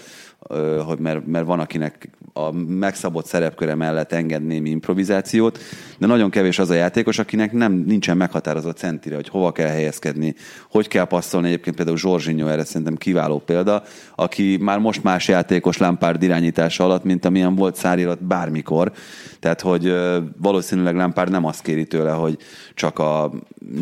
[0.87, 5.59] hogy mert, mert van, akinek a megszabott szerepköre mellett enged némi improvizációt,
[5.99, 10.35] de nagyon kevés az a játékos, akinek nem nincsen meghatározott centire, hogy hova kell helyezkedni,
[10.71, 11.47] hogy kell passzolni.
[11.47, 13.83] Egyébként például Zsorzsinyó erre szerintem kiváló példa,
[14.15, 18.93] aki már most más játékos Lampard irányítása alatt, mint amilyen volt Szári alatt bármikor.
[19.41, 19.95] Tehát, hogy
[20.37, 22.37] valószínűleg Lampard nem azt kéri tőle, hogy
[22.75, 23.33] csak a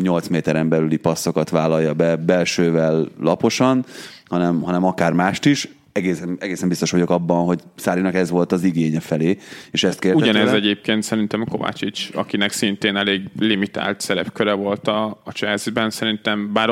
[0.01, 3.85] 8 méteren belüli passzokat vállalja be belsővel laposan,
[4.25, 5.69] hanem, hanem akár mást is.
[5.97, 9.37] Egészen, egészen biztos vagyok abban, hogy Szárinak ez volt az igénye felé,
[9.71, 10.55] és ezt kérte Ugyanez tőle.
[10.55, 16.69] egyébként szerintem Kovácsics, akinek szintén elég limitált szerepköre volt a, a Chelsea-ben, szerintem, bár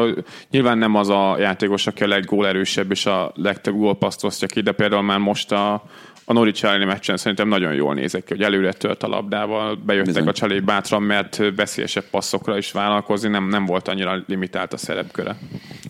[0.51, 4.71] nyilván nem az a játékos, aki a leggólerősebb és a legtöbb gólpaszt osztja ki, de
[4.71, 5.83] például már most a,
[6.25, 10.13] a Norwich elleni meccsen szerintem nagyon jól nézek ki, hogy előre tört a labdával, bejöttek
[10.13, 10.27] Bizony.
[10.27, 15.37] a csalék bátran, mert veszélyesebb passzokra is vállalkozni, nem, nem volt annyira limitált a szerepköre.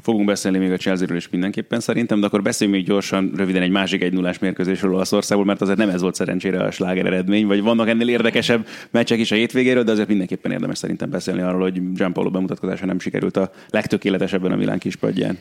[0.01, 3.69] Fogunk beszélni még a Chelsea-ről is mindenképpen szerintem, de akkor beszéljünk még gyorsan, röviden egy
[3.69, 7.61] másik egy nullás mérkőzésről Olaszországból, mert azért nem ez volt szerencsére a sláger eredmény, vagy
[7.61, 11.93] vannak ennél érdekesebb meccsek is a hétvégéről, de azért mindenképpen érdemes szerintem beszélni arról, hogy
[11.93, 15.37] Gianpaolo bemutatkozása nem sikerült a legtökéletesebben a Milán kispadján.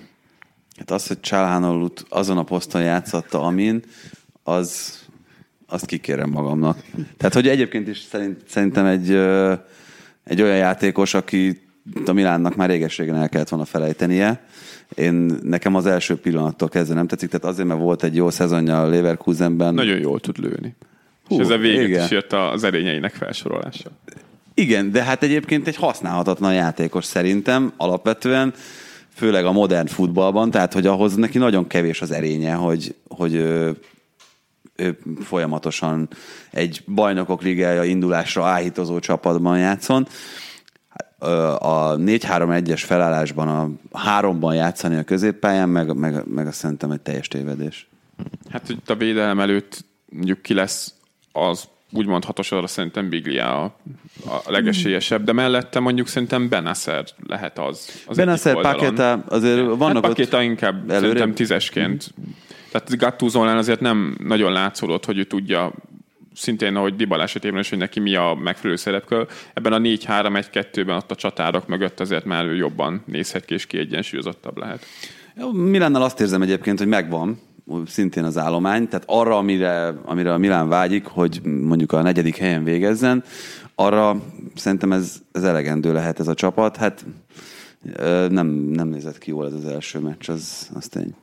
[0.76, 3.82] Hát az, hogy Csalhánolut azon a poszton játszatta, amin,
[4.44, 4.98] az,
[5.66, 6.78] azt kikérem magamnak.
[7.16, 9.10] Tehát, hogy egyébként is szerint, szerintem egy,
[10.24, 11.62] egy olyan játékos, aki
[12.06, 14.44] a Milánnak már réges-régen el kellett volna felejtenie.
[14.94, 18.82] Én, nekem az első pillanattól kezdve nem tetszik, tehát azért, mert volt egy jó szezonja
[18.82, 19.74] a Leverkusenben.
[19.74, 20.74] Nagyon jól tud lőni.
[21.28, 22.04] Hú, és ez a végét igen.
[22.04, 23.90] is jött az erényeinek felsorolása.
[24.54, 28.54] Igen, de hát egyébként egy használhatatlan játékos szerintem alapvetően,
[29.14, 33.44] főleg a modern futballban, tehát hogy ahhoz neki nagyon kevés az erénye, hogy, hogy
[34.76, 36.08] ő, folyamatosan
[36.50, 40.06] egy bajnokok ligája indulásra áhítozó csapatban játszon.
[41.58, 47.28] A 4-3-1-es felállásban a háromban játszani a középpályán, meg, meg, meg azt szerintem egy teljes
[47.28, 47.88] tévedés.
[48.48, 50.94] Hát, hogy a védelem előtt mondjuk ki lesz
[51.32, 53.74] az úgy mondhatosra szerintem Biglia a,
[54.26, 58.04] a legesélyesebb, de mellette mondjuk szerintem Benasser lehet az.
[58.06, 58.60] az Benasser.
[58.60, 60.08] Paketa, azért Hát vannak ott...
[60.08, 61.00] Pakéta inkább előrébb.
[61.00, 62.14] szerintem tízesként.
[62.70, 65.72] Tehát Gattuzolán azért nem nagyon látszódott, hogy ő tudja
[66.34, 69.26] szintén, ahogy Dybala esetében is, hogy neki mi a megfelelő szerepkör.
[69.54, 74.58] Ebben a 4-3-1-2-ben ott a csatárok mögött azért már ő jobban nézhet ki, és kiegyensúlyozottabb
[74.58, 74.84] lehet.
[75.52, 77.40] Milánnal azt érzem egyébként, hogy megvan
[77.86, 82.64] szintén az állomány, tehát arra, amire, amire a Milán vágyik, hogy mondjuk a negyedik helyen
[82.64, 83.24] végezzen,
[83.74, 84.22] arra
[84.54, 86.76] szerintem ez, ez elegendő lehet ez a csapat.
[86.76, 87.04] Hát
[88.28, 91.14] nem, nem nézett ki jól ez az első meccs, az, az tény.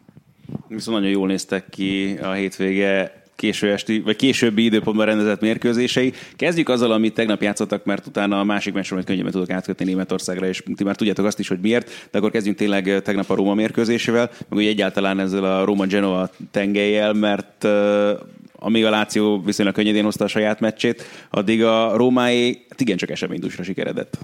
[0.67, 6.13] Viszont nagyon jól néztek ki a hétvége késő esti, vagy későbbi időpontban rendezett mérkőzései.
[6.35, 10.45] Kezdjük azzal, amit tegnap játszottak, mert utána a másik meccsről majd könnyebben tudok átkötni Németországra,
[10.47, 13.53] és ti már tudjátok azt is, hogy miért, de akkor kezdjünk tényleg tegnap a Róma
[13.53, 18.09] mérkőzésével, meg ugye egyáltalán ezzel a Róma-Genova tengelyel, mert uh,
[18.53, 23.63] amíg a Láció viszonylag könnyedén hozta a saját meccsét, addig a Rómáé hát igencsak eseménydúsra
[23.63, 24.17] sikeredett.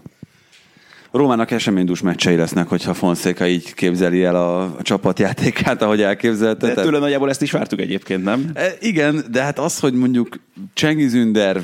[1.11, 6.73] Rómának eseménydús meccsei lesznek, hogyha Fonszéka így képzeli el a, a csapatjátékát, ahogy elképzelte.
[6.73, 8.49] De tőle nagyjából ezt is vártuk egyébként, nem?
[8.53, 10.39] E, Igen, de hát az, hogy mondjuk
[10.73, 11.61] Cengiz Ünder e,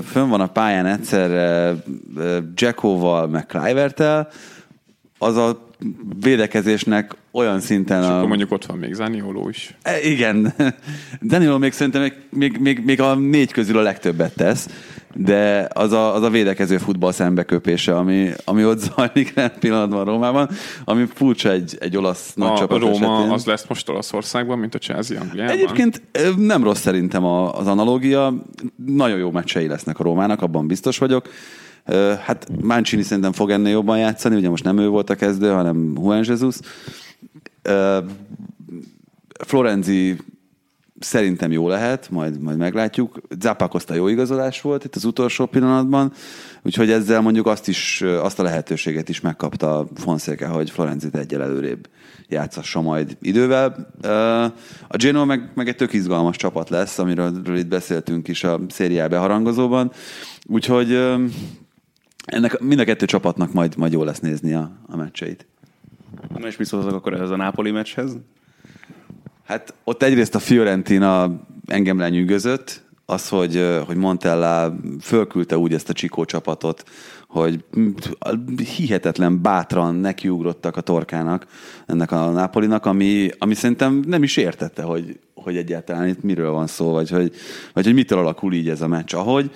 [0.00, 1.74] fönn van a pályán egyszerre e,
[2.54, 4.28] Jackoval, meg Kluivertel,
[5.18, 5.68] az a
[6.20, 8.16] védekezésnek olyan szinten És a...
[8.16, 9.74] akkor mondjuk ott van még Zanioló is.
[9.82, 10.54] E, Igen.
[11.22, 14.68] Danilo még szerintem még, még, még, még a négy közül a legtöbbet tesz,
[15.14, 20.48] de az a, az a védekező futball szembeköpése, ami, ami ott zajlik jelen pillanatban Rómában,
[20.84, 23.32] ami furcsa egy, egy olasz nagy A csapat Róma esetén.
[23.32, 25.56] az lesz most Olaszországban, mint a Chelsea Angliában.
[25.56, 26.02] Egyébként
[26.36, 28.34] nem rossz szerintem az analógia.
[28.86, 31.28] Nagyon jó meccsei lesznek a Rómának, abban biztos vagyok.
[32.24, 35.92] Hát Mancini szerintem fog ennél jobban játszani, ugye most nem ő volt a kezdő, hanem
[35.96, 36.56] Juan Jesus.
[39.46, 40.16] Florenzi
[41.00, 43.20] szerintem jó lehet, majd, majd meglátjuk.
[43.40, 46.12] Zappa Costa jó igazolás volt itt az utolsó pillanatban,
[46.62, 51.88] úgyhogy ezzel mondjuk azt is, azt a lehetőséget is megkapta Fonseca, hogy Florenzit egyel előrébb
[52.28, 53.92] játszassa majd idővel.
[54.88, 59.06] A Genoa meg, meg egy tök izgalmas csapat lesz, amiről itt beszéltünk is a szériá
[59.06, 59.92] beharangozóban,
[60.46, 60.92] úgyhogy
[62.24, 65.46] ennek mind a kettő csapatnak majd, majd jó lesz nézni a, a meccseit.
[66.34, 68.16] Na és mit szóltak akkor ez a Nápoli meccshez?
[69.50, 75.92] Hát ott egyrészt a Fiorentina engem lenyűgözött, az, hogy, hogy Montella fölküldte úgy ezt a
[75.92, 76.84] Csikó csapatot,
[77.28, 77.64] hogy
[78.76, 81.46] hihetetlen bátran nekiugrottak a torkának
[81.86, 86.66] ennek a Napolinak, ami, ami szerintem nem is értette, hogy, hogy egyáltalán itt miről van
[86.66, 87.32] szó, vagy hogy,
[87.72, 89.14] vagy hogy mitől alakul így ez a meccs.
[89.14, 89.50] Ahogy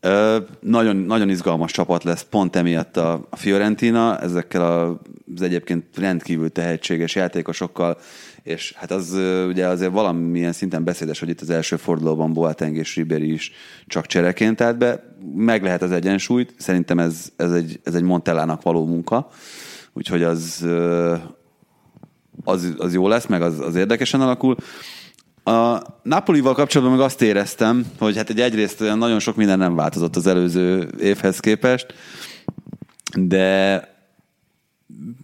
[0.00, 5.00] Ö, nagyon, nagyon izgalmas csapat lesz pont emiatt a Fiorentina, ezekkel a,
[5.38, 7.98] az egyébként rendkívül tehetséges játékosokkal,
[8.42, 9.12] és hát az
[9.48, 13.52] ugye azért valamilyen szinten beszédes, hogy itt az első fordulóban Boateng és Ribery is
[13.86, 18.62] csak csereként állt be, meg lehet az egyensúlyt, szerintem ez, ez, egy, ez egy Montellának
[18.62, 19.28] való munka,
[19.92, 20.66] úgyhogy az,
[22.44, 24.56] az, az jó lesz, meg az, az érdekesen alakul.
[25.44, 29.74] A Napolival kapcsolatban meg azt éreztem, hogy hát egy egyrészt olyan nagyon sok minden nem
[29.74, 31.94] változott az előző évhez képest,
[33.16, 33.82] de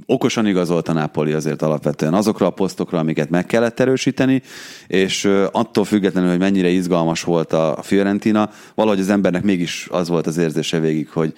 [0.07, 4.43] okosan igazolt a Napoli azért alapvetően azokra a posztokra, amiket meg kellett erősíteni,
[4.87, 10.27] és attól függetlenül, hogy mennyire izgalmas volt a Fiorentina, valahogy az embernek mégis az volt
[10.27, 11.35] az érzése végig, hogy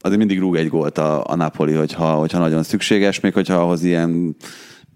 [0.00, 3.82] azért mindig rúg egy gólt a, a Napoli, hogyha, hogyha nagyon szükséges, még hogyha ahhoz
[3.82, 4.36] ilyen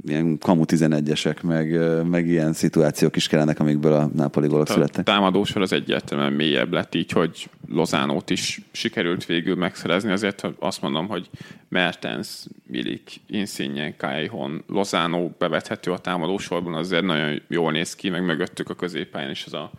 [0.04, 5.08] ilyen kamu 11-esek, meg, meg ilyen szituációk is kellenek, amikből a Napoli gólok születtek.
[5.08, 10.82] A támadósor az egyértelműen mélyebb lett így, hogy Lozánót is sikerült végül megszerezni, azért azt
[10.82, 11.30] mondom, hogy
[11.68, 12.28] Mertens,
[12.66, 18.74] Milik, Insigne, Kaihon, Lozánó bevethető a támadósorban, azért nagyon jól néz ki, meg mögöttük a
[18.74, 19.70] középpályán is az a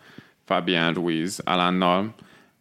[0.45, 2.15] Fabián Ruiz Alánnal,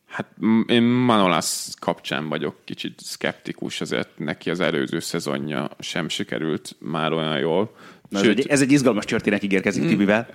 [0.07, 0.27] Hát
[0.67, 7.39] én Manolas kapcsán vagyok kicsit skeptikus, azért neki az előző szezonja sem sikerült már olyan
[7.39, 7.75] jól.
[8.09, 9.89] Na, Sőt, ez, egy, ez egy izgalmas történet ígérkezik mm.
[9.89, 10.29] Tibivel.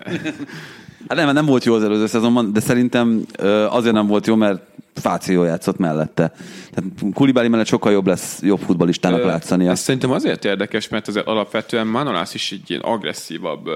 [1.08, 3.26] Hát nem, nem volt jó az előző szezonban, de szerintem
[3.70, 4.62] azért nem volt jó, mert
[4.94, 6.34] Fáció játszott mellette.
[6.72, 9.72] Tehát Kulibáli mellett sokkal jobb lesz jobb futballistának látszania.
[9.72, 13.70] Ez szerintem azért érdekes, mert az alapvetően Manolász is egy ilyen agresszívabb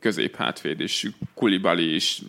[0.00, 2.22] középhátvéd, és Kulibali is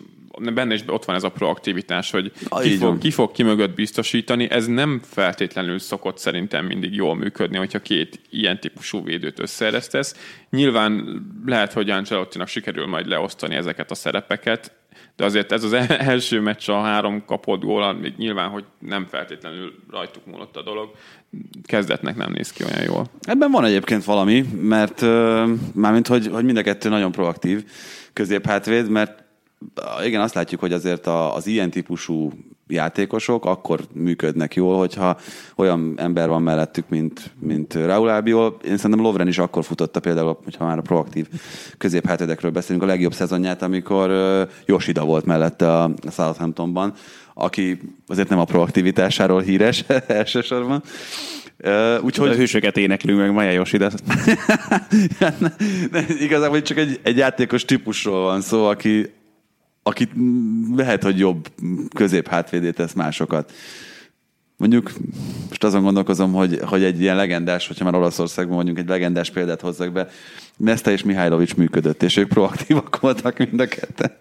[0.54, 2.32] benne is ott van ez a proaktivitás, hogy
[2.62, 4.50] ki fog, ki fog ki mögött biztosítani.
[4.50, 10.16] Ez nem feltétlenül szokott szerintem mindig jól működni, hogyha két ilyen típusú védőt összeeresztesz.
[10.50, 14.72] Nyilván lehet, hogy Ancelottinak sikerül majd leosztani ezeket a szerepeket,
[15.16, 15.72] de azért ez az
[16.12, 20.90] első meccs a három kapott gólan, még nyilván, hogy nem feltétlenül rajtuk múlott a dolog,
[21.64, 23.06] kezdetnek nem néz ki olyan jól.
[23.20, 25.00] Ebben van egyébként valami, mert
[25.74, 27.64] mármint, hogy, hogy mind a kettő nagyon proaktív
[28.12, 29.23] középhátvéd, mert
[30.04, 32.32] igen, azt látjuk, hogy azért az ilyen típusú
[32.68, 35.16] játékosok akkor működnek jól, hogyha
[35.56, 38.56] olyan ember van mellettük, mint, mint Raúl Albiol.
[38.64, 41.26] Én szerintem Lovren is akkor futotta például, hogyha már a proaktív
[41.78, 44.10] középhátedekről beszélünk, a legjobb szezonját, amikor
[44.66, 46.92] Yoshida volt mellette a Southamptonban,
[47.34, 50.82] aki azért nem a proaktivitásáról híres elsősorban.
[51.64, 52.28] Uh, úgyhogy...
[52.28, 53.90] A hősöket éneklünk meg, Maja Yoshida.
[56.26, 59.12] igazából csak egy, egy játékos típusról van szó, aki,
[59.86, 60.10] akit
[60.76, 61.48] lehet, hogy jobb
[61.94, 63.52] közép-hátvédét tesz másokat.
[64.56, 64.92] Mondjuk
[65.48, 69.60] most azon gondolkozom, hogy, hogy egy ilyen legendás, hogyha már Olaszországban mondjuk egy legendás példát
[69.60, 70.08] hozzak be,
[70.56, 74.12] Nesta és Mihajlovics működött, és ők proaktívak voltak mind a ketten.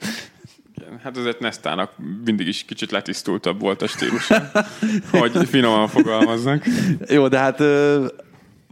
[1.03, 1.91] Hát azért Nestának
[2.25, 4.29] mindig is kicsit letisztultabb volt a stílus,
[5.11, 6.65] hogy finoman fogalmaznak.
[7.07, 7.63] Jó, de hát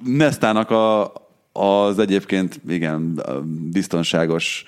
[0.04, 1.14] Nestának a,
[1.52, 3.22] az egyébként igen
[3.72, 4.66] biztonságos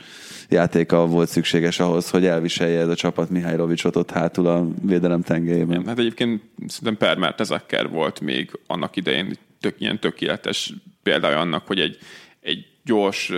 [0.53, 5.21] játéka volt szükséges ahhoz, hogy elviselje ez a csapat Mihály Rovicsot ott hátul a védelem
[5.21, 5.75] tengelyében.
[5.75, 10.73] Igen, hát egyébként szerintem Permert Ezekker volt még annak idején tök, ilyen tökéletes
[11.03, 11.97] példája annak, hogy egy,
[12.41, 13.31] egy gyors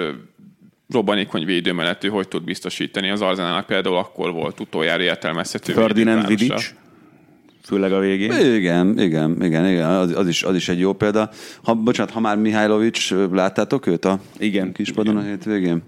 [0.89, 3.09] robbanékony védő mellett ő hogy tud biztosítani.
[3.09, 5.73] Az Arzenának például akkor volt utoljára értelmezhető.
[5.73, 6.73] Ferdinand Vidic?
[7.65, 8.31] főleg a végén.
[8.31, 9.89] Igen, igen, igen, igen.
[9.89, 11.29] Az, az, is, az is egy jó példa.
[11.63, 15.25] Ha, bocsánat, ha már Mihálylovics, láttátok őt a igen, kispadon igen.
[15.25, 15.83] a hétvégén?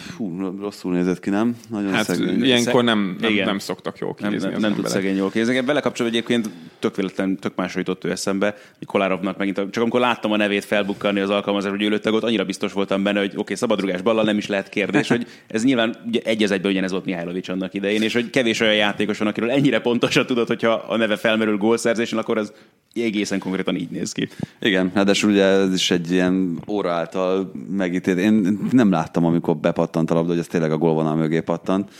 [0.00, 1.56] Fú, rosszul nézett ki, nem?
[1.68, 2.44] Nagyon hát szegény.
[2.44, 5.60] ilyenkor nem, nem, nem szoktak jól kinézni Nem, nem, nem tud szegény jól kinézni.
[5.60, 10.00] Vele kapcsolatban egyébként tök véletlen, tök másra jutott ő eszembe, hogy Kolárovnak megint, csak amikor
[10.00, 13.38] láttam a nevét felbukkanni az alkalmazás, hogy ő ott annyira biztos voltam benne, hogy oké,
[13.40, 16.90] okay, szabadrugás ballal nem is lehet kérdés, hogy ez nyilván ugye, egy az egyben ugyanez
[16.90, 20.72] volt Mihálylovics annak idején, és hogy kevés olyan játékos van, akiről ennyire pontosan tudod, hogyha
[20.72, 22.52] a neve felmerül gólszerzésen, akkor az
[22.94, 24.28] egészen konkrétan így néz ki.
[24.60, 28.18] Igen, ráadásul ugye ez is egy ilyen óra által megítélt.
[28.18, 31.90] Én nem láttam, amikor bepattant a labda, hogy ez tényleg a gólvonal mögé pattant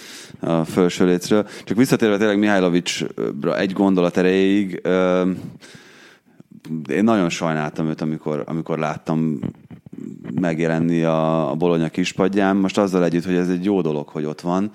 [0.41, 1.47] a felső lécről.
[1.65, 4.81] Csak visszatérve tényleg Mihajlovicsra egy gondolat erejéig,
[6.89, 9.39] én nagyon sajnáltam őt, amikor, amikor láttam
[10.41, 12.57] megjelenni a, a Bologna kispadján.
[12.57, 14.73] Most azzal együtt, hogy ez egy jó dolog, hogy ott van,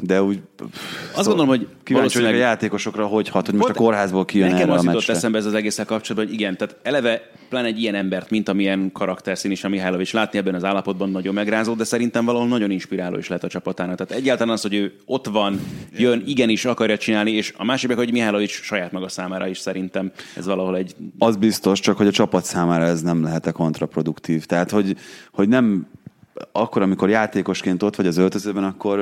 [0.00, 0.40] de úgy...
[0.58, 4.50] Azt szó, gondolom, hogy kíváncsi vagyok a játékosokra, hogy hat, hogy most a kórházból kijön
[4.50, 7.80] Nekem erre az jutott eszembe ez az egészen kapcsolatban, hogy igen, tehát eleve pláne egy
[7.80, 11.84] ilyen embert, mint amilyen karakterszín is a Mihálylovics látni ebben az állapotban nagyon megrázó, de
[11.84, 13.96] szerintem valahol nagyon inspiráló is lett a csapatának.
[13.96, 15.60] Tehát egyáltalán az, hogy ő ott van,
[15.96, 20.46] jön, igenis akarja csinálni, és a másik, hogy Mihálylovics saját maga számára is szerintem ez
[20.46, 20.94] valahol egy...
[21.18, 24.44] Az biztos, csak hogy a csapat számára ez nem lehet kontraproduktív.
[24.44, 24.96] Tehát, hogy,
[25.32, 25.86] hogy nem
[26.52, 28.98] akkor, amikor játékosként ott vagy az öltözőben, akkor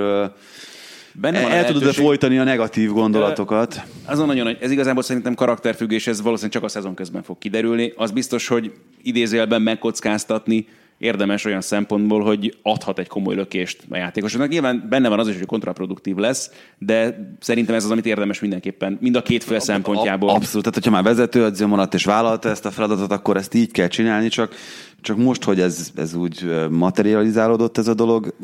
[1.15, 3.83] Benne van el tudod folytani a negatív gondolatokat.
[4.05, 7.93] Azon nagyon, hogy ez igazából szerintem karakterfüggés, ez valószínűleg csak a szezon közben fog kiderülni.
[7.97, 8.73] Az biztos, hogy
[9.03, 10.67] idézőjelben megkockáztatni
[10.99, 14.49] érdemes olyan szempontból, hogy adhat egy komoly lökést a játékosoknak.
[14.49, 18.99] Nyilván benne van az is, hogy kontraproduktív lesz, de szerintem ez az, amit érdemes mindenképpen,
[19.01, 20.29] mind a két fél szempontjából.
[20.29, 23.71] Abszolút, tehát hogyha már vezető edző maradt és vállalta ezt a feladatot, akkor ezt így
[23.71, 24.55] kell csinálni, csak
[25.03, 28.35] csak most, hogy ez, ez úgy materializálódott ez a dolog,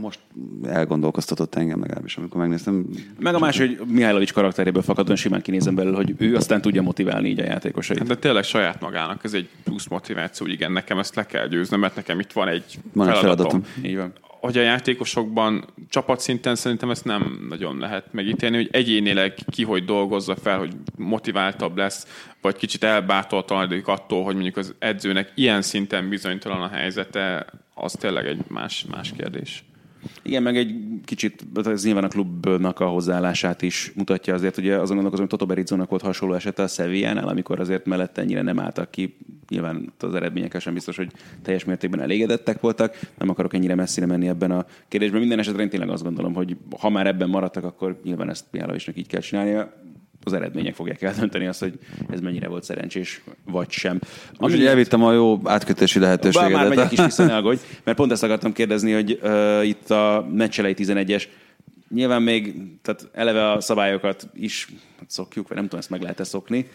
[0.00, 0.18] most
[0.64, 2.86] elgondolkoztatott engem legalábbis, amikor megnéztem.
[3.18, 7.28] Meg a más, hogy Mihálovics karakteréből fakadóan simán kinézem belőle, hogy ő aztán tudja motiválni
[7.28, 7.98] így a játékosait.
[7.98, 11.48] Hát de tényleg saját magának ez egy plusz motiváció, hogy igen, nekem ezt le kell
[11.48, 13.48] győznöm, mert nekem itt van egy Van feladatom.
[13.48, 13.64] feladatom.
[13.90, 14.12] Így van.
[14.44, 20.36] Hogy a játékosokban csapatszinten szerintem ezt nem nagyon lehet megítélni, hogy egyénileg ki hogy dolgozza
[20.36, 22.06] fel, hogy motiváltabb lesz,
[22.40, 28.26] vagy kicsit elbátortalanodik attól, hogy mondjuk az edzőnek ilyen szinten bizonytalan a helyzete, az tényleg
[28.26, 29.64] egy más, más kérdés.
[30.22, 30.74] Igen, meg egy
[31.04, 35.46] kicsit, ez nyilván a klubnak a hozzáállását is mutatja azért, ugye azon gondolkozom, hogy Toto
[35.46, 39.16] Berizzónak volt hasonló esete a Sevillánál, amikor azért mellette ennyire nem álltak ki,
[39.48, 41.10] nyilván az eredményekkel sem biztos, hogy
[41.42, 45.20] teljes mértékben elégedettek voltak, nem akarok ennyire messzire menni ebben a kérdésben.
[45.20, 48.96] Minden esetre én tényleg azt gondolom, hogy ha már ebben maradtak, akkor nyilván ezt Mihálovicsnak
[48.96, 49.72] így kell csinálnia
[50.24, 51.78] az eredmények fogják eldönteni azt, hogy
[52.10, 54.00] ez mennyire volt szerencsés, vagy sem.
[54.38, 56.50] Most ugye elvittem a jó átkötési Bár lehetőséget.
[56.50, 60.26] már megyek is vissza, ne aggódj, mert pont ezt akartam kérdezni, hogy uh, itt a
[60.32, 61.24] meccselei 11-es,
[61.94, 64.68] nyilván még, tehát eleve a szabályokat is
[65.06, 66.68] szokjuk, vagy nem tudom, ezt meg lehet-e szokni,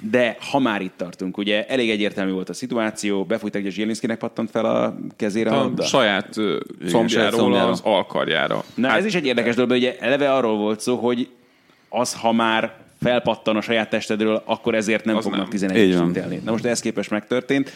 [0.00, 4.50] de ha már itt tartunk, ugye elég egyértelmű volt a szituáció, befújtak, és Zsielinszkinek pattant
[4.50, 6.36] fel a kezére a A saját
[6.90, 8.64] combjáról az alkarjára.
[8.74, 11.28] Na hát, ez is egy érdekes dolog, ugye eleve arról volt szó, hogy
[11.88, 15.50] az, ha már felpattan a saját testedről, akkor ezért nem Az fognak nem.
[15.50, 16.08] 11 Így es van.
[16.08, 16.40] ítélni.
[16.44, 17.72] Na most ez képest megtörtént.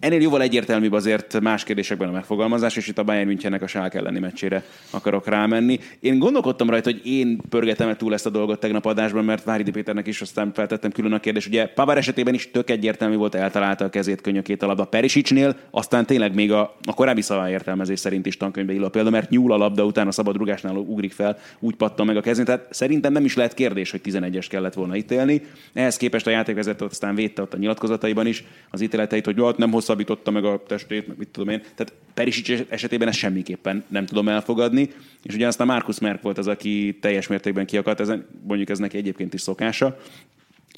[0.00, 3.98] Ennél jóval egyértelműbb azért más kérdésekben a megfogalmazás, és itt a Bayern Münchennek a Schalke
[3.98, 5.78] elleni meccsére akarok rámenni.
[6.00, 10.06] Én gondolkodtam rajta, hogy én pörgetem túl ezt a dolgot tegnap adásban, mert Váridi Péternek
[10.06, 11.46] is aztán feltettem külön a kérdést.
[11.46, 16.06] Ugye Pavár esetében is tök egyértelmű volt, eltalálta a kezét könyökét a labda Perisicsnél, aztán
[16.06, 19.84] tényleg még a, a korábbi szabályértelmezés szerint is tankönyvbe illó példa, mert nyúl a labda
[19.84, 22.44] után a szabad rugásnál ugrik fel, úgy pattan meg a kezén.
[22.44, 25.42] Tehát szerintem nem is lehet kérdés, hogy 11-es kellett volna ítélni.
[25.72, 29.70] Ehhez képest a játékvezető aztán védte ott a nyilatkozataiban is az ítéleteit, hogy hát nem
[29.86, 31.60] hosszabbította meg a testét, meg mit tudom én.
[31.60, 34.90] Tehát Perisic esetében ezt semmiképpen nem tudom elfogadni.
[35.22, 38.96] És ugye aztán Markus Merk volt az, aki teljes mértékben kiakadt, ezen, mondjuk ez neki
[38.96, 39.98] egyébként is szokása.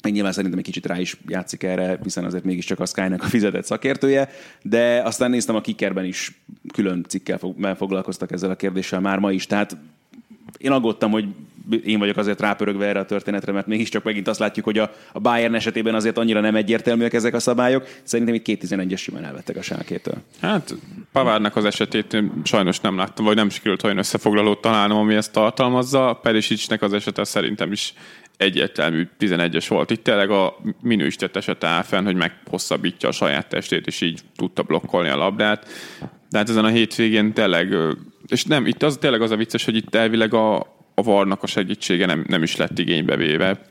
[0.03, 3.27] Én nyilván szerintem egy kicsit rá is játszik erre, hiszen azért mégiscsak a Sky-nak a
[3.27, 4.29] fizetett szakértője,
[4.61, 6.41] de aztán néztem a Kickerben is
[6.73, 9.77] külön cikkel fog- foglalkoztak ezzel a kérdéssel már ma is, tehát
[10.57, 11.25] én aggódtam, hogy
[11.85, 15.19] én vagyok azért rápörögve erre a történetre, mert mégiscsak megint azt látjuk, hogy a, a
[15.19, 17.87] Bayern esetében azért annyira nem egyértelműek ezek a szabályok.
[18.03, 20.15] Szerintem itt két 11-es simán elvettek a sálkétől.
[20.41, 20.75] Hát
[21.11, 26.19] Pavárnak az esetét sajnos nem láttam, vagy nem sikerült olyan összefoglalót találnom, ami ezt tartalmazza.
[26.21, 27.93] Perisicsnek az esete szerintem is
[28.37, 29.89] egyértelmű 11-es volt.
[29.89, 34.63] Itt tényleg a minősített esete áll fenn, hogy meghosszabbítja a saját testét, és így tudta
[34.63, 35.67] blokkolni a labdát.
[36.29, 37.75] De hát ezen a hétvégén tényleg,
[38.27, 40.57] és nem, itt az tényleg az a vicces, hogy itt elvileg a,
[40.93, 43.61] a varnak a segítsége nem, nem is lett igénybe véve.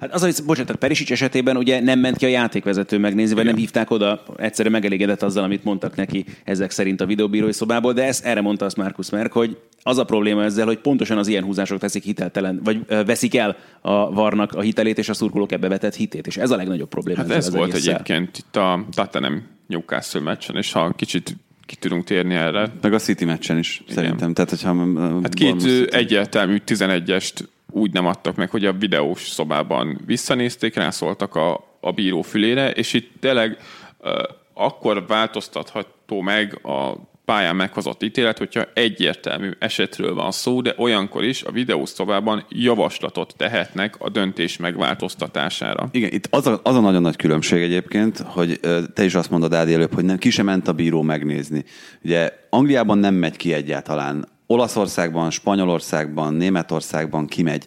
[0.00, 3.44] Hát az, hogy bocsánat, tehát Perisic esetében ugye nem ment ki a játékvezető megnézni, vagy
[3.44, 8.04] nem hívták oda, egyszerűen megelégedett azzal, amit mondtak neki ezek szerint a videóbírói szobából, de
[8.04, 11.44] ezt erre mondta azt Markus Merk, hogy az a probléma ezzel, hogy pontosan az ilyen
[11.44, 15.94] húzások teszik hiteltelen, vagy veszik el a varnak a hitelét, és a szurkolók ebbe vetett
[15.94, 17.20] hitét, és ez a legnagyobb probléma.
[17.20, 17.94] Hát ez volt egésszel.
[17.94, 21.36] egyébként itt a Tottenham Newcastle meccsen, és ha kicsit
[21.66, 23.94] ki tudunk térni erre, Meg a City meccsen is, Igen.
[23.94, 24.34] szerintem.
[24.34, 27.34] Tehát, hogyha Hát két egyértelmű 11-est
[27.70, 32.92] úgy nem adtak meg, hogy a videós szobában visszanézték, rászóltak a, a bíró fülére, és
[32.92, 33.58] itt tényleg
[34.00, 34.22] ö,
[34.54, 36.94] akkor változtatható meg a
[37.26, 43.34] pályán meghozott ítélet, hogyha egyértelmű esetről van szó, de olyankor is a videós szobában javaslatot
[43.36, 45.88] tehetnek a döntés megváltoztatására.
[45.90, 48.60] Igen, itt az a, az a nagyon nagy különbség egyébként, hogy
[48.94, 51.64] te is azt mondod Ádi előbb, hogy nem, ki sem ment a bíró megnézni.
[52.02, 54.28] Ugye Angliában nem megy ki egyáltalán.
[54.46, 57.64] Olaszországban, Spanyolországban, Németországban kimegy.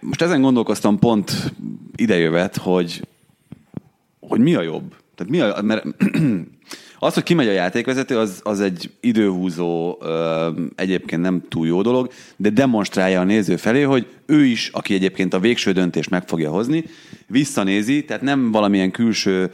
[0.00, 1.52] Most ezen gondolkoztam pont
[1.96, 3.02] idejövet, hogy,
[4.20, 4.94] hogy mi a jobb.
[5.14, 5.84] Tehát mi a, mert
[6.98, 12.10] az, hogy kimegy a játékvezető, az, az egy időhúzó, ö, egyébként nem túl jó dolog,
[12.36, 16.50] de demonstrálja a néző felé, hogy ő is, aki egyébként a végső döntést meg fogja
[16.50, 16.84] hozni,
[17.26, 19.52] visszanézi, tehát nem valamilyen külső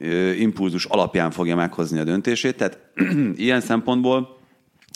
[0.00, 2.78] ö, impulzus alapján fogja meghozni a döntését, tehát
[3.36, 4.38] ilyen szempontból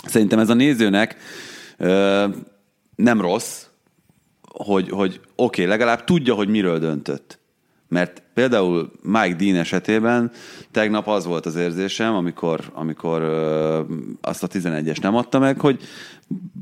[0.06, 1.16] szerintem ez a nézőnek
[1.76, 2.26] ö,
[2.94, 3.66] nem rossz,
[4.42, 7.37] hogy, hogy oké, okay, legalább tudja, hogy miről döntött.
[7.88, 10.30] Mert például Mike Dean esetében
[10.70, 13.80] tegnap az volt az érzésem, amikor, amikor ö,
[14.20, 15.80] azt a 11-es nem adta meg, hogy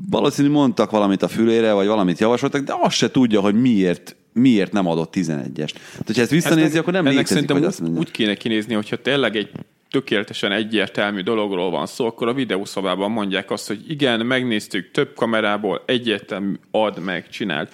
[0.09, 4.71] valószínű mondtak valamit a fülére, vagy valamit javasoltak, de azt se tudja, hogy miért, miért
[4.71, 5.73] nem adott 11-est.
[5.73, 7.99] Tehát, hogyha ezt visszanézi, Ennek- akkor nem ennek létezik, hogy azt mondja.
[7.99, 9.51] úgy kéne kinézni, hogyha tényleg egy
[9.89, 15.83] tökéletesen egyértelmű dologról van szó, akkor a videószobában mondják azt, hogy igen, megnéztük több kamerából,
[15.85, 17.69] egyértelmű, add meg, csináld.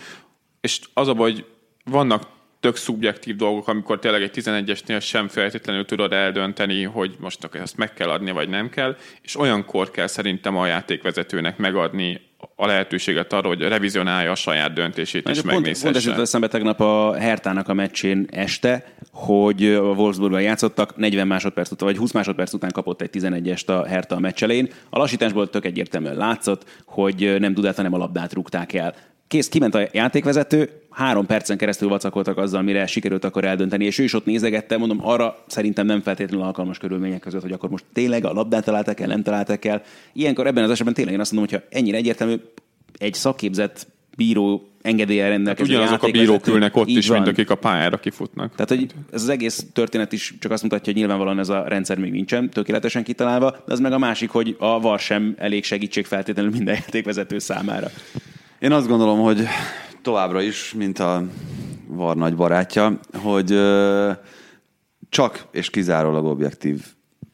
[0.62, 1.46] És az a baj, hogy
[1.86, 2.24] vannak
[2.64, 7.94] tök szubjektív dolgok, amikor tényleg egy 11-esnél sem feltétlenül tudod eldönteni, hogy most ezt meg
[7.94, 12.22] kell adni, vagy nem kell, és olyankor kell szerintem a játékvezetőnek megadni
[12.56, 15.92] a lehetőséget arra, hogy revizionálja a saját döntését és megnézhesse.
[15.92, 21.72] Pont, pont eszembe tegnap a Hertának a meccsén este, hogy a Wolfsburgban játszottak, 40 másodperc
[21.72, 24.70] után, vagy 20 másodperc után kapott egy 11-est a Hertha a meccs elején.
[24.90, 28.96] A lassításból tök egyértelműen látszott, hogy nem tudát, hanem a labdát rúgták el.
[29.34, 34.04] Kész, kiment a játékvezető, három percen keresztül vacakoltak azzal, mire sikerült akkor eldönteni, és ő
[34.04, 38.26] is ott nézegette, mondom, arra szerintem nem feltétlenül alkalmas körülmények között, hogy akkor most tényleg
[38.26, 39.82] a labdát találtak el, nem találtak el.
[40.14, 42.36] Ilyenkor ebben az esetben tényleg én azt mondom, hogyha ennyire egyértelmű,
[42.98, 47.22] egy szakképzett bíró engedélye rendelkező hát Ugyanazok a bírók ülnek ott is, van.
[47.22, 48.52] mint akik a pályára kifutnak.
[48.56, 51.98] Tehát, hogy ez az egész történet is csak azt mutatja, hogy nyilvánvalóan ez a rendszer
[51.98, 56.06] még nincsen tökéletesen kitalálva, de az meg a másik, hogy a VAR sem elég segítség
[56.06, 57.88] feltétlenül minden játékvezető számára.
[58.64, 59.44] Én azt gondolom, hogy
[60.02, 61.24] továbbra is, mint a
[61.88, 63.60] VAR nagy barátja, hogy
[65.10, 66.82] csak és kizárólag objektív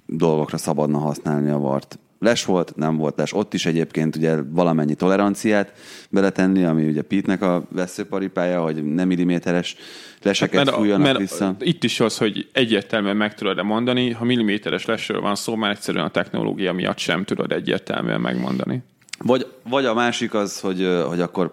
[0.05, 3.34] dolgokra szabadna használni a vart les volt, nem volt les.
[3.34, 5.73] Ott is egyébként ugye valamennyi toleranciát
[6.09, 9.75] beletenni, ami ugye Pitnek a veszőparipája, hogy nem milliméteres
[10.21, 11.55] leseket hát, fújjanak mert vissza.
[11.59, 16.05] Itt is az, hogy egyértelműen meg tudod-e mondani, ha milliméteres lesről van szó, már egyszerűen
[16.05, 18.84] a technológia miatt sem tudod egyértelműen megmondani.
[19.24, 21.51] Vagy, vagy a másik az, hogy, hogy akkor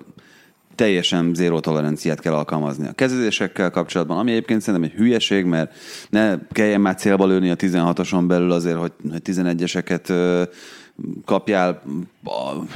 [0.75, 5.75] teljesen zéró toleranciát kell alkalmazni a kezezésekkel kapcsolatban, ami egyébként szerintem egy hülyeség, mert
[6.11, 8.93] ne kelljen már célba lőni a 16-oson belül azért, hogy
[9.25, 10.09] 11-eseket
[11.25, 11.83] kapjál.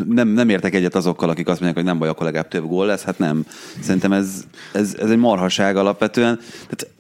[0.05, 2.87] Nem, nem értek egyet azokkal, akik azt mondják, hogy nem baj, akkor legalább több gól
[2.87, 3.03] lesz.
[3.03, 3.47] Hát nem.
[3.81, 6.39] Szerintem ez, ez, ez egy marhaság alapvetően.
[6.69, 6.95] Tehát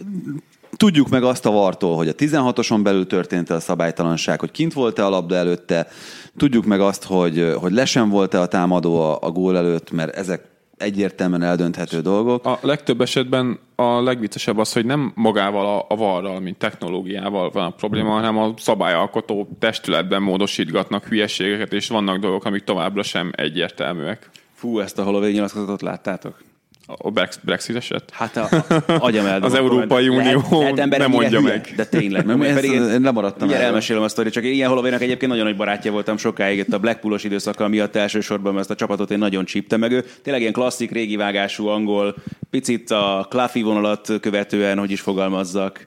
[0.81, 5.05] tudjuk meg azt a vartól, hogy a 16-oson belül történt a szabálytalanság, hogy kint volt-e
[5.05, 5.89] a labda előtte,
[6.37, 10.45] tudjuk meg azt, hogy, hogy lesen volt-e a támadó a, a gól előtt, mert ezek
[10.76, 12.45] egyértelműen eldönthető dolgok.
[12.47, 17.64] A legtöbb esetben a legviccesebb az, hogy nem magával a, a varral, mint technológiával van
[17.64, 24.31] a probléma, hanem a szabályalkotó testületben módosítgatnak hülyeségeket, és vannak dolgok, amik továbbra sem egyértelműek.
[24.55, 26.49] Fú, ezt a nyilatkozatot láttátok?
[26.97, 27.11] A
[27.43, 28.11] Brexit eset?
[28.12, 31.72] Hát a, a, agyam eldom, Az Európai Unió lehet, lehet nem mondja hülye, meg.
[31.76, 32.26] De tényleg.
[32.26, 33.61] Mert ezt, pedig én lemaradtam el.
[33.61, 37.24] elmesélem a sztorit, csak ilyen Hollowaynak egyébként nagyon nagy barátja voltam sokáig itt a Blackpoolos
[37.24, 40.05] időszaka miatt elsősorban, mert ezt a csapatot én nagyon csíptem meg ő.
[40.22, 42.14] Tényleg ilyen klasszik, régi vágású angol,
[42.51, 45.86] picit a Cluffy vonalat követően, hogy is fogalmazzak,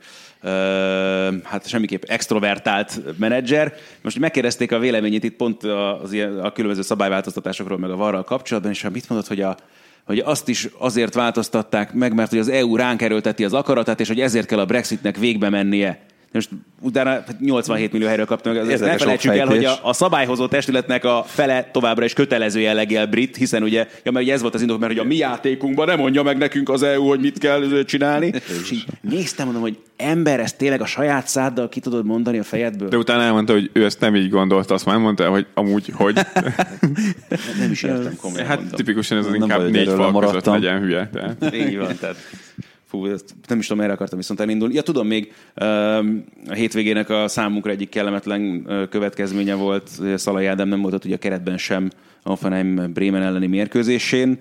[1.44, 3.74] hát semmiképp extrovertált menedzser.
[4.02, 8.72] Most megkérdezték a véleményét itt pont az ilyen, a különböző szabályváltoztatásokról, meg a varral kapcsolatban,
[8.72, 9.58] és mit mondott, hogy a,
[10.06, 14.08] hogy azt is azért változtatták meg, mert hogy az EU ránk erőlteti az akaratát, és
[14.08, 16.06] hogy ezért kell a Brexitnek végbe mennie.
[16.34, 16.50] Most
[16.82, 21.24] utána 87 millió helyről kaptam, meg, ne felejtsük el, hogy a, a szabályhozó testületnek a
[21.28, 24.80] fele továbbra is kötelező jelleggel brit, hiszen ugye, ja, mert ugye ez volt az indok,
[24.80, 28.34] mert hogy a mi játékunkban nem mondja meg nekünk az EU, hogy mit kell csinálni.
[28.62, 32.44] és így néztem, mondom, hogy ember, ezt tényleg a saját száddal ki tudod mondani a
[32.44, 32.90] fejedből?
[32.90, 36.16] De utána elmondta, hogy ő ezt nem így gondolta, azt már mondta, hogy amúgy, hogy...
[37.60, 38.48] nem is értem komolyan.
[38.48, 38.78] Hát mondom.
[38.78, 41.10] tipikusan ez az inkább négy fal között legyen hülye.
[41.14, 41.56] Tehát.
[41.56, 42.16] Így van, tehát
[42.94, 43.06] Fú,
[43.48, 44.74] nem is tudom, erre akartam viszont elindulni.
[44.74, 45.34] Ja, tudom még,
[46.48, 51.18] a hétvégének a számunkra egyik kellemetlen következménye volt, Szalai Ádám nem volt ott ugye a
[51.18, 51.90] keretben sem
[52.24, 54.38] a Hoffenheim Bremen elleni mérkőzésén.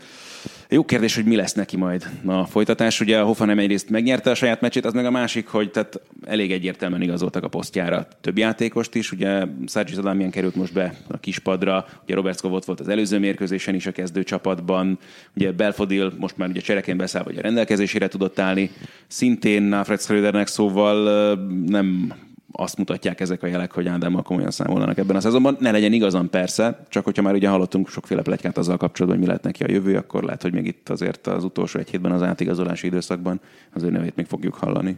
[0.73, 3.01] Jó kérdés, hogy mi lesz neki majd a folytatás.
[3.01, 6.53] Ugye a Hoffenheim egyrészt megnyerte a saját meccsét, az meg a másik, hogy tehát elég
[6.53, 9.13] egyértelműen igazoltak a posztjára több játékost is.
[9.13, 13.75] Ugye Sargis Adamian került most be a kispadra, ugye Robert Scott volt az előző mérkőzésen
[13.75, 14.99] is a kezdő csapatban,
[15.37, 18.71] ugye Belfodil most már ugye cserekén beszáll, vagy a rendelkezésére tudott állni.
[19.07, 21.35] Szintén Alfred Schrödernek szóval
[21.67, 22.13] nem
[22.53, 25.57] azt mutatják ezek a jelek, hogy Ádámmal komolyan számolnak ebben a szezonban.
[25.61, 29.27] Ne legyen igazam persze, csak hogyha már ugye hallottunk sokféle plegykát azzal kapcsolatban, hogy mi
[29.27, 32.23] lehet neki a jövő, akkor lehet, hogy még itt azért az utolsó egy hétben az
[32.23, 33.41] átigazolási időszakban
[33.73, 34.97] az ő nevét még fogjuk hallani.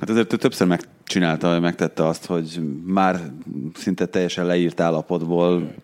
[0.00, 3.20] Hát azért ő többször megcsinálta, megtette azt, hogy már
[3.74, 5.74] szinte teljesen leírt állapotból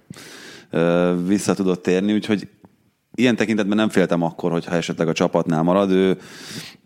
[1.26, 2.48] vissza tudott térni, úgyhogy
[3.14, 5.90] ilyen tekintetben nem féltem akkor, hogyha esetleg a csapatnál marad.
[5.90, 6.18] Ő